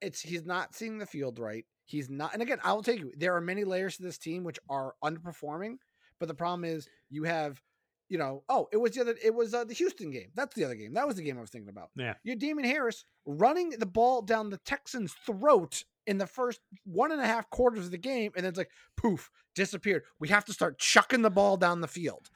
[0.00, 1.64] it's he's not seeing the field right.
[1.84, 3.12] He's not, and again, I will take you.
[3.16, 5.76] There are many layers to this team which are underperforming,
[6.18, 7.62] but the problem is you have,
[8.08, 10.28] you know, oh, it was the other, it was uh, the Houston game.
[10.34, 10.94] That's the other game.
[10.94, 11.90] That was the game I was thinking about.
[11.96, 16.60] yeah, You had Damien Harris running the ball down the Texans' throat in the first
[16.84, 20.04] one and a half quarters of the game, and then it's like poof, disappeared.
[20.20, 22.30] We have to start chucking the ball down the field.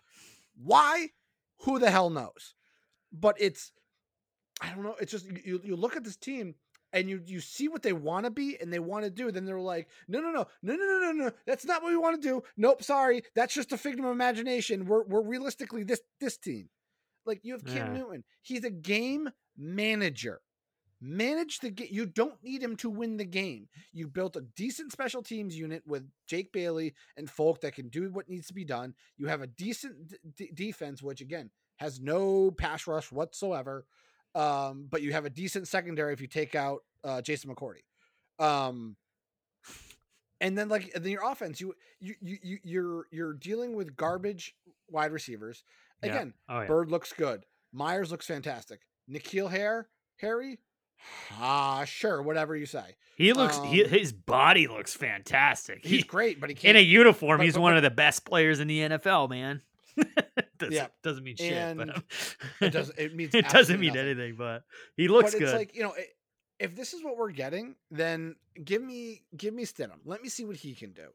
[0.60, 1.10] Why?
[1.60, 2.54] Who the hell knows?
[3.12, 3.72] But it's
[4.60, 4.96] I don't know.
[5.00, 6.54] It's just you you look at this team
[6.92, 9.30] and you you see what they want to be and they want to do.
[9.30, 11.30] Then they're like, no, no, no, no, no, no, no, no.
[11.46, 12.42] That's not what we want to do.
[12.56, 13.22] Nope, sorry.
[13.34, 14.86] That's just a figment of imagination.
[14.86, 16.68] We're we're realistically this this team.
[17.26, 18.00] Like you have Cam Yeah.
[18.02, 18.24] Newton.
[18.42, 20.40] He's a game manager.
[21.02, 21.88] Manage the game.
[21.90, 23.68] You don't need him to win the game.
[23.90, 28.10] You built a decent special teams unit with Jake Bailey and Folk that can do
[28.12, 28.94] what needs to be done.
[29.16, 33.86] You have a decent d- defense, which again has no pass rush whatsoever.
[34.34, 37.82] Um, but you have a decent secondary if you take out uh, Jason McCourty.
[38.38, 38.96] Um,
[40.40, 43.96] and then like and then your offense, you you you you- you're you're dealing with
[43.96, 44.54] garbage
[44.88, 45.62] wide receivers.
[46.02, 46.10] Yeah.
[46.10, 46.66] Again, Oh, yeah.
[46.66, 47.44] Byrd looks good.
[47.72, 48.80] Meyers looks fantastic.
[49.10, 50.58] N'Keal Hare, Harry,
[51.38, 52.96] ah, sure, whatever you say.
[53.16, 53.58] he looks.
[53.66, 55.80] he, Um, his body looks fantastic.
[55.82, 57.82] He's He, great, but he in can't a uniform, but- he's but- one but- of
[57.82, 59.60] the best players in the NFL, man.
[60.58, 60.86] doesn't, Yeah.
[61.02, 62.02] doesn't mean shit, And but
[62.60, 62.98] it doesn't.
[62.98, 64.06] It means it doesn't mean nothing.
[64.10, 64.34] anything.
[64.36, 64.62] But
[64.96, 65.56] he looks but it's good.
[65.58, 66.06] like you know, i-
[66.58, 70.00] if this is what we're getting, then give me give me Stidham.
[70.04, 71.08] Let me see what he can do.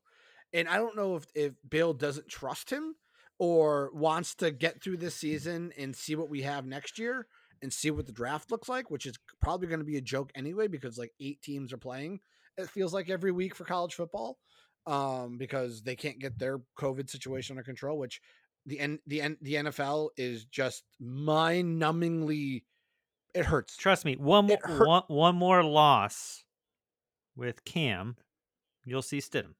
[0.53, 2.95] And I don't know if if Bill doesn't trust him
[3.38, 7.28] or wants to get through this season and see what we have next year
[7.61, 10.32] and see what the draft looks like, which is probably going to be a joke
[10.36, 12.19] anyway because like eight teams are playing.
[12.57, 14.38] It feels like every week for college football
[14.88, 18.21] um, because they can't get their COVID situation under control, which
[18.66, 22.63] the N, the N, the NFL is just mind-numbingly.
[23.34, 23.76] It hurts.
[23.78, 26.43] Trust me, one more one, one more loss
[27.36, 28.16] with Cam,
[28.86, 29.55] you'll see Stidham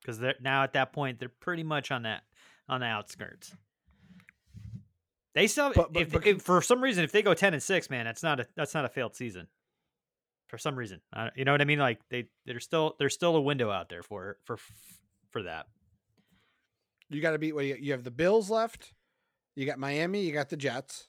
[0.00, 2.22] because they're now at that point they're pretty much on that
[2.68, 3.54] on the outskirts.
[5.34, 7.62] They still, But- but- if, but- if for some reason if they go ten and
[7.62, 9.48] six, man, that's not a that's not a failed season.
[10.48, 11.00] for some reason.
[11.12, 11.78] Uh, you know what I mean?
[11.80, 14.56] Like they there's still there's still a window out there for for
[15.30, 15.66] for that.
[17.10, 18.92] You got to beat what you, have the Bills left.
[19.54, 20.22] You got Miami.
[20.22, 21.08] You got the Jets.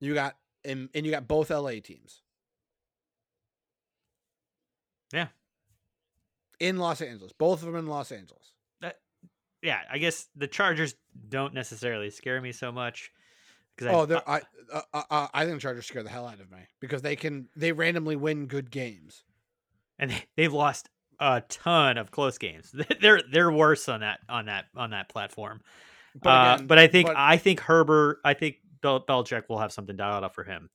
[0.00, 2.22] You got and, and you got both LA teams.
[5.12, 5.28] Yeah.
[6.60, 8.52] In Los Angeles, both of them in Los Angeles.
[8.80, 9.00] That,
[9.62, 10.94] yeah, I guess the Chargers
[11.28, 13.10] don't necessarily scare me so much.
[13.76, 14.40] Because oh, they're, I
[14.72, 17.16] uh, uh, uh, I think the Chargers scare the hell out of me because they
[17.16, 19.24] can they randomly win good games,
[19.98, 20.90] and they've lost
[21.20, 22.74] a ton of close games.
[23.00, 25.60] They're they're worse on that on that on that platform.
[26.22, 29.72] But, uh, but I think but, I think Herbert, I think Bel- Belichick will have
[29.72, 30.70] something dialed up for him.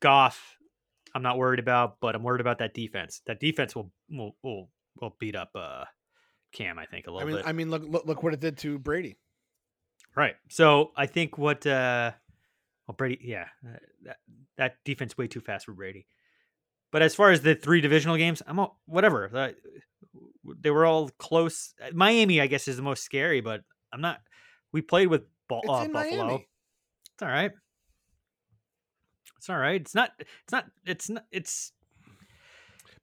[0.00, 0.58] Goff,
[1.14, 3.22] I'm not worried about, but I'm worried about that defense.
[3.26, 5.84] That defense will will will, will beat up uh,
[6.52, 6.78] Cam.
[6.78, 7.46] I think a little I mean, bit.
[7.48, 9.16] I mean, look, look look what it did to Brady.
[10.16, 10.36] Right.
[10.48, 12.12] So I think what uh,
[12.86, 14.16] well Brady, yeah, uh, that
[14.56, 16.06] that defense way too fast for Brady.
[16.92, 19.30] But as far as the three divisional games, I'm all, whatever.
[19.32, 19.50] Uh,
[20.60, 21.74] they were all close.
[21.92, 23.62] Miami, I guess, is the most scary, but
[23.92, 24.20] I'm not.
[24.72, 25.92] We played with ball, uh, Buffalo.
[25.92, 26.48] Miami.
[27.14, 27.52] It's all right.
[29.38, 29.80] It's all right.
[29.80, 30.10] It's not.
[30.18, 30.66] It's not.
[30.84, 31.24] It's not.
[31.30, 31.72] It's.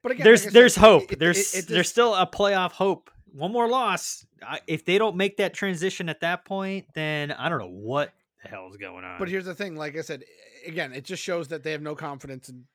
[0.03, 1.03] But again, there's there's hope.
[1.03, 3.09] It, it, there's it, just, there's still a playoff hope.
[3.33, 7.49] One more loss, I, if they don't make that transition at that point, then I
[7.49, 9.19] don't know what the hell is going on.
[9.19, 10.23] But here's the thing: like I said,
[10.65, 12.65] again, it just shows that they have no confidence in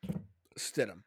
[0.58, 1.02] Stidham.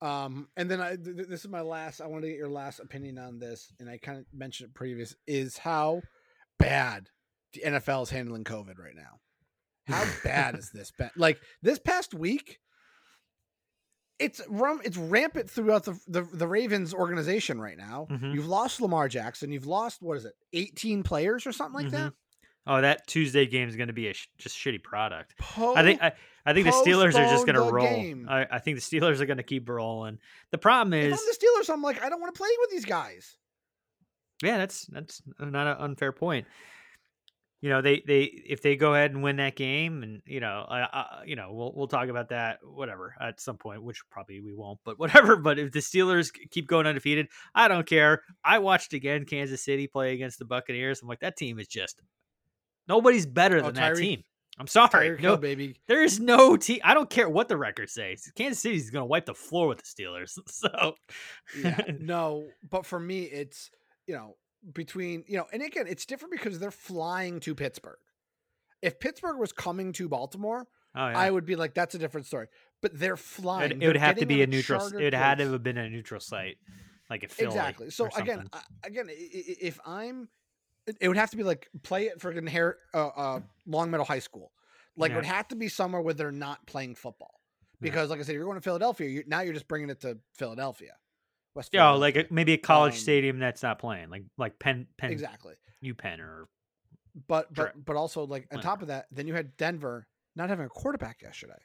[0.00, 2.00] Um, and then I, th- this is my last.
[2.00, 4.74] I want to get your last opinion on this, and I kind of mentioned it
[4.74, 5.14] previous.
[5.26, 6.02] Is how
[6.58, 7.08] bad
[7.54, 9.20] the NFL is handling COVID right now.
[9.86, 10.90] How bad is this?
[11.16, 12.58] Like this past week,
[14.18, 14.80] it's rum.
[14.84, 18.06] It's rampant throughout the, the, the Ravens organization right now.
[18.10, 18.34] Mhm.
[18.34, 19.52] You've lost Lamar Jackson.
[19.52, 22.12] You've lost what is it, eighteen players or something like that.
[22.66, 25.34] Oh, that Tuesday game is going to be a sh- just shitty product.
[25.56, 26.12] I think I,
[26.44, 27.86] I think the Steelers are just going to roll.
[28.28, 30.18] I, I think the Steelers are going to keep rolling.
[30.50, 32.70] The problem If is, I'm the Steelers, I'm like, I don't want to play with
[32.70, 33.36] these guys.
[34.42, 36.46] yeah, that's that's not an unfair point.
[37.60, 40.66] You know, they they if they go ahead and win that game, and you know,
[40.68, 44.40] I, I, you know, we'll we'll talk about that whatever at some point, which probably
[44.40, 45.36] we won't, but whatever.
[45.36, 48.22] But if the Steelers keep going undefeated, I don't care.
[48.44, 51.02] I watched again Kansas City play against the Buccaneers.
[51.02, 52.00] I'm like, that team is just
[52.88, 54.24] nobody's better Oh, than that team.
[54.62, 55.76] I'm sorry, Tyreek no Hill, baby.
[55.88, 56.78] There is no team.
[56.84, 58.30] I don't care what the record says.
[58.36, 60.38] Kansas City's going to wipe the floor with the Steelers.
[60.48, 60.94] So
[61.60, 63.72] yeah, no, but for me, it's
[64.06, 64.36] you know
[64.72, 67.98] between you know, and again, it's different because they're flying to Pittsburgh.
[68.82, 71.18] If Pittsburgh was coming to Baltimore, Oh, yeah.
[71.18, 72.48] I would be like, that's a different story.
[72.82, 73.70] But they're flying.
[73.70, 74.86] it, it would have to be a neutral.
[74.98, 76.58] It had to have been a neutral site,
[77.08, 77.48] like a Philly.
[77.48, 77.90] exactly.
[77.90, 78.48] So again.
[78.52, 80.28] I, again, if I'm,
[80.86, 84.52] it- would have to be like play it for inherit uh, uh, Longmeadow High School.
[84.96, 87.40] Like it would have to be somewhere where they're not playing football.
[87.80, 89.08] Because, like I said, you're going to Philadelphia.
[89.08, 90.92] You, now you're just bringing it to Philadelphia.
[91.54, 94.86] West yeah, like a, maybe a college Um, stadium that's not playing, like like Penn,
[94.96, 95.54] Penn, Exactly.
[95.82, 96.48] UPenn or
[97.26, 100.06] But but but also like on top of that, then you had Denver
[100.36, 101.58] not having a quarterback yesterday.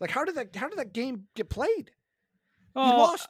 [0.00, 1.90] Like how did that how did that game get played?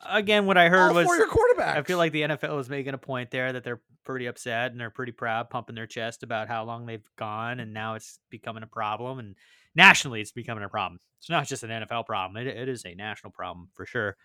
[0.09, 0.47] Again.
[0.47, 1.76] What I heard all was four your quarterbacks.
[1.76, 4.80] I feel like the NFL was making a point there that they're pretty upset and
[4.80, 8.62] they're pretty proud, pumping their chest about how long they've gone, and now it's becoming
[8.62, 9.18] a problem.
[9.18, 9.34] And
[9.74, 11.01] nationally, it's becoming a problem.
[11.18, 14.16] It's not just an NFL problem; it, it is a national problem for sure.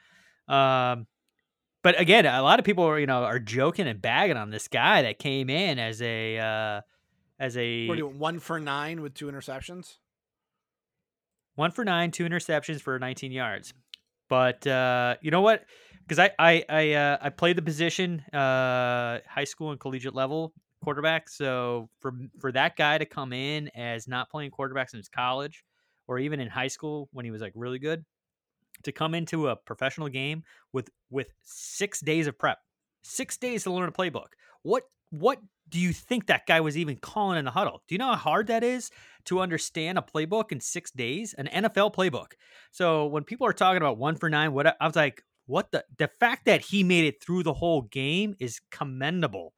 [0.48, 1.08] Um,
[1.84, 4.68] but again, a lot of people are you know are joking and bagging on this
[4.68, 6.82] guy that came in as a uh,
[7.40, 8.20] as a What are you doing?
[8.20, 9.98] One for nine with two interceptions.
[11.56, 13.74] one for nine, two interceptions for 19 yards.
[14.34, 15.64] But uh, you know what?
[16.02, 20.54] Because I I I, uh, I played the position uh, high school and collegiate level
[20.84, 21.30] quarterback.
[21.30, 25.64] So for for that guy to come in as not playing quarterback since college,
[26.08, 28.04] or even in high school when he was like really good,
[28.82, 32.58] to come into a professional game with with six days of prep,
[33.04, 34.30] six days to learn a playbook.
[34.64, 35.38] What what
[35.70, 37.82] do you think that guy was even calling in the huddle?
[37.88, 38.92] Do you know how hard that is
[39.26, 42.34] to understand a playbook in six days, an NFL playbook?
[42.72, 45.84] So when people are talking about one for nine, what I was like, what the
[45.98, 49.54] the fact that he made it through the whole game is commendable,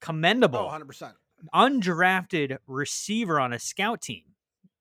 [0.00, 0.58] commendable.
[0.58, 1.14] Oh, 100 percent.
[1.54, 4.22] Undrafted receiver on a scout team.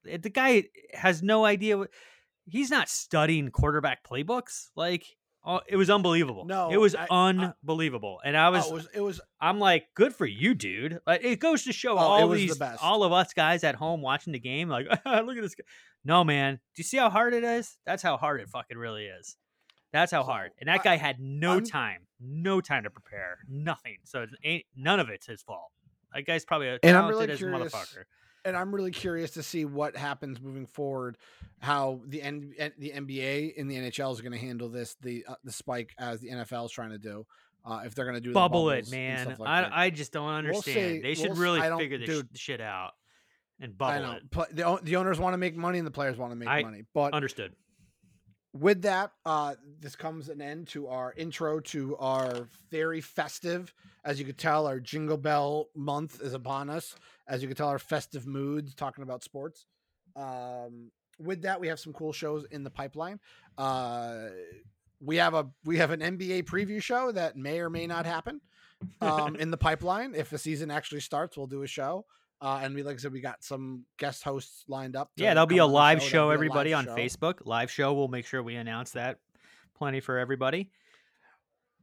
[0.07, 1.77] Eh, The guy has no idea.
[1.77, 1.89] What,
[2.45, 4.69] he's not studying quarterback playbooks.
[4.75, 5.05] Like
[5.45, 6.45] oh, it was unbelievable.
[6.45, 9.85] No, it was I- unbelievable, and I was, Oh, it was it was I'm like,
[9.95, 10.99] good for you, dude.
[11.05, 13.75] Like, it goes to show Oh, all was the these, all of us guys at
[13.75, 15.63] home watching the game, like, look at this guy.
[16.03, 16.55] No, man.
[16.55, 17.77] Do you see how hard it is?
[17.85, 19.37] That's how hard it fucking really is.
[19.93, 20.51] That's how hard.
[20.59, 23.97] And that I- guy had no I'm- time, no time to prepare, nothing.
[24.05, 25.71] So it ain't none of it's his fault.
[26.13, 28.03] That guy's probably a talented really as curious- motherfucker.
[28.45, 31.17] And I'm really curious to see what happens moving forward.
[31.59, 35.35] How the N- the NBA and the NHL is going to handle this, the uh,
[35.43, 37.25] the spike as the NFL is trying to do.
[37.63, 39.35] Uh, if they're going to do the Bubble it, man.
[39.37, 39.69] like I.
[39.85, 40.63] I just don't understand.
[40.63, 40.99] see.
[41.01, 42.29] they should We'll really figure this dude.
[42.33, 42.93] shit out
[43.59, 44.55] and bubble it.
[44.55, 46.83] the the owners want to make money and the players want to make I money,
[46.95, 47.53] but Understood.
[48.53, 53.73] With that, uh, this comes an end to our intro to our very festive.
[54.03, 56.95] As you could tell, our Jingle Bell month is upon us.
[57.27, 59.65] As you could tell, our festive moods talking about sports.
[60.15, 63.19] Um, with that, we have some cool shows in the pipeline.
[63.57, 64.27] Uh,
[64.99, 68.41] we have a we have an NBA preview show that may or may not happen
[69.01, 70.13] um, in the pipeline.
[70.13, 72.05] If the season actually starts, we'll do a show.
[72.41, 75.11] Uh, and we like I said, we got some guest hosts lined up.
[75.15, 76.95] Yeah, there'll be a live show, a everybody, live on show.
[76.95, 77.45] Facebook.
[77.45, 77.93] Live show.
[77.93, 79.19] We'll make sure we announce that.
[79.77, 80.71] Plenty for everybody.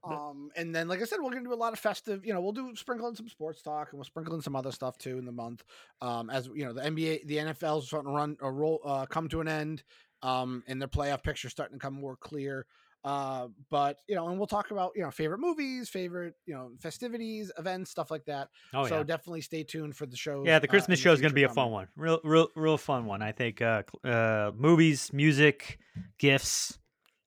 [0.04, 2.24] Um, and then, like I said, we're gonna do a lot of festive.
[2.24, 4.72] You know, we'll do sprinkle in some sports talk, and we'll sprinkle in some other
[4.72, 5.64] stuff too in the month.
[6.00, 9.06] Um, as you know, the NBA, the NFL is starting to run a roll, uh,
[9.06, 9.84] come to an end.
[10.22, 12.66] Um, and their playoff picture starting to come more clear.
[13.04, 16.70] Uh, but you know, and we'll talk about you know favorite movies, favorite you know
[16.80, 18.48] festivities, events, stuff like that.
[18.74, 19.02] Oh, so yeah.
[19.04, 20.44] definitely stay tuned for the show.
[20.44, 21.88] Yeah, the Christmas show is going to be a fun one.
[21.96, 23.22] Real, real, real fun one.
[23.22, 23.62] I think.
[23.62, 25.78] Uh, uh, movies, music,
[26.18, 26.78] gifts,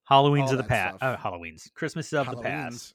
[0.04, 1.02] Halloween's All of the past.
[1.02, 2.94] Uh, Halloween's, Christmas of the past.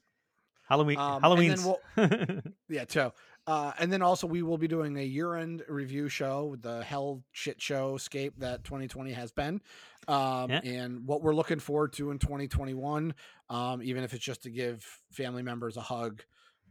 [0.68, 1.68] Halloween, Um, and Halloween's.
[1.96, 3.10] then Yeah, too.
[3.48, 7.22] Uh, and then also we will be doing a year-end review show with the hell
[7.32, 9.58] shit show scape that 2020 has been,
[10.06, 10.60] um, Yeah.
[10.64, 13.14] and what we're looking forward to in 2021.
[13.48, 16.22] Um, even if it's just to give family members a hug,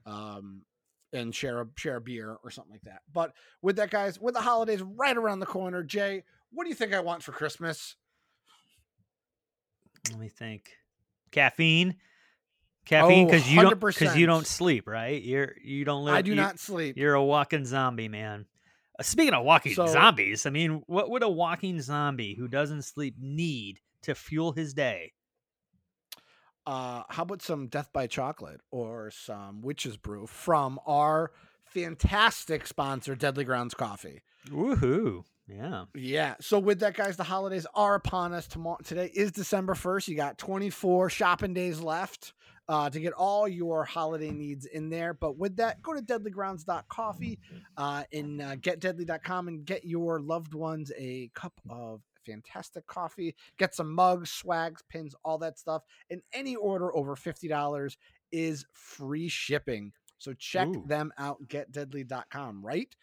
[0.06, 0.62] um,
[1.14, 3.02] and share a share a beer or something like that.
[3.12, 6.76] But with that, guys, with the holidays right around the corner, Jay, what do you
[6.76, 7.96] think I want for Christmas?
[10.12, 10.78] Let me think.
[11.32, 11.96] Caffeine.
[12.88, 15.22] Caffeine Oh, because you don't because you don't sleep, right?
[15.22, 16.16] You're you don't live.
[16.16, 16.98] I do you- not sleep.
[16.98, 18.46] You're a walking zombie, man.
[19.00, 22.82] Uh, speaking of walking So- zombies, I mean, what would a walking zombie who doesn't
[22.84, 25.14] sleep need to fuel his day?
[26.66, 31.32] uh, how about some Death by Chocolate or some Witch's Brew from our
[31.64, 34.22] fantastic sponsor, Deadly Grounds Coffee?
[34.50, 35.24] Woohoo!
[35.48, 35.86] Yeah.
[35.96, 36.36] Yeah.
[36.42, 38.48] So with that, guys, the holidays are upon us.
[38.48, 40.10] Tomorrow, today is December first.
[40.10, 42.34] You got 24 shopping days left
[42.70, 45.14] uh, to get all your holiday needs in there.
[45.14, 47.40] But with that, go to deadlygrounds.coffee
[47.78, 53.36] uh, and uh, getdeadly.com and get your loved ones a cup of fantastic coffee.
[53.58, 55.84] Get some mugs, swags, pins, all that stuff.
[56.10, 57.96] And any order over $50
[58.32, 59.94] is free shipping.
[60.18, 60.84] So check Ooh.
[60.88, 62.94] them out, getdeadly.com, right?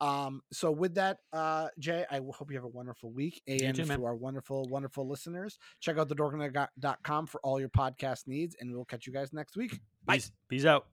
[0.00, 3.42] Um, so with that, uh, Jay, I hope you have a wonderful week.
[3.46, 8.56] And too, to our wonderful, wonderful listeners, check out thedorknet.com for all your podcast needs,
[8.60, 9.78] and we'll catch you guys next week.
[10.04, 10.16] Bye.
[10.16, 10.86] Peace, peace out.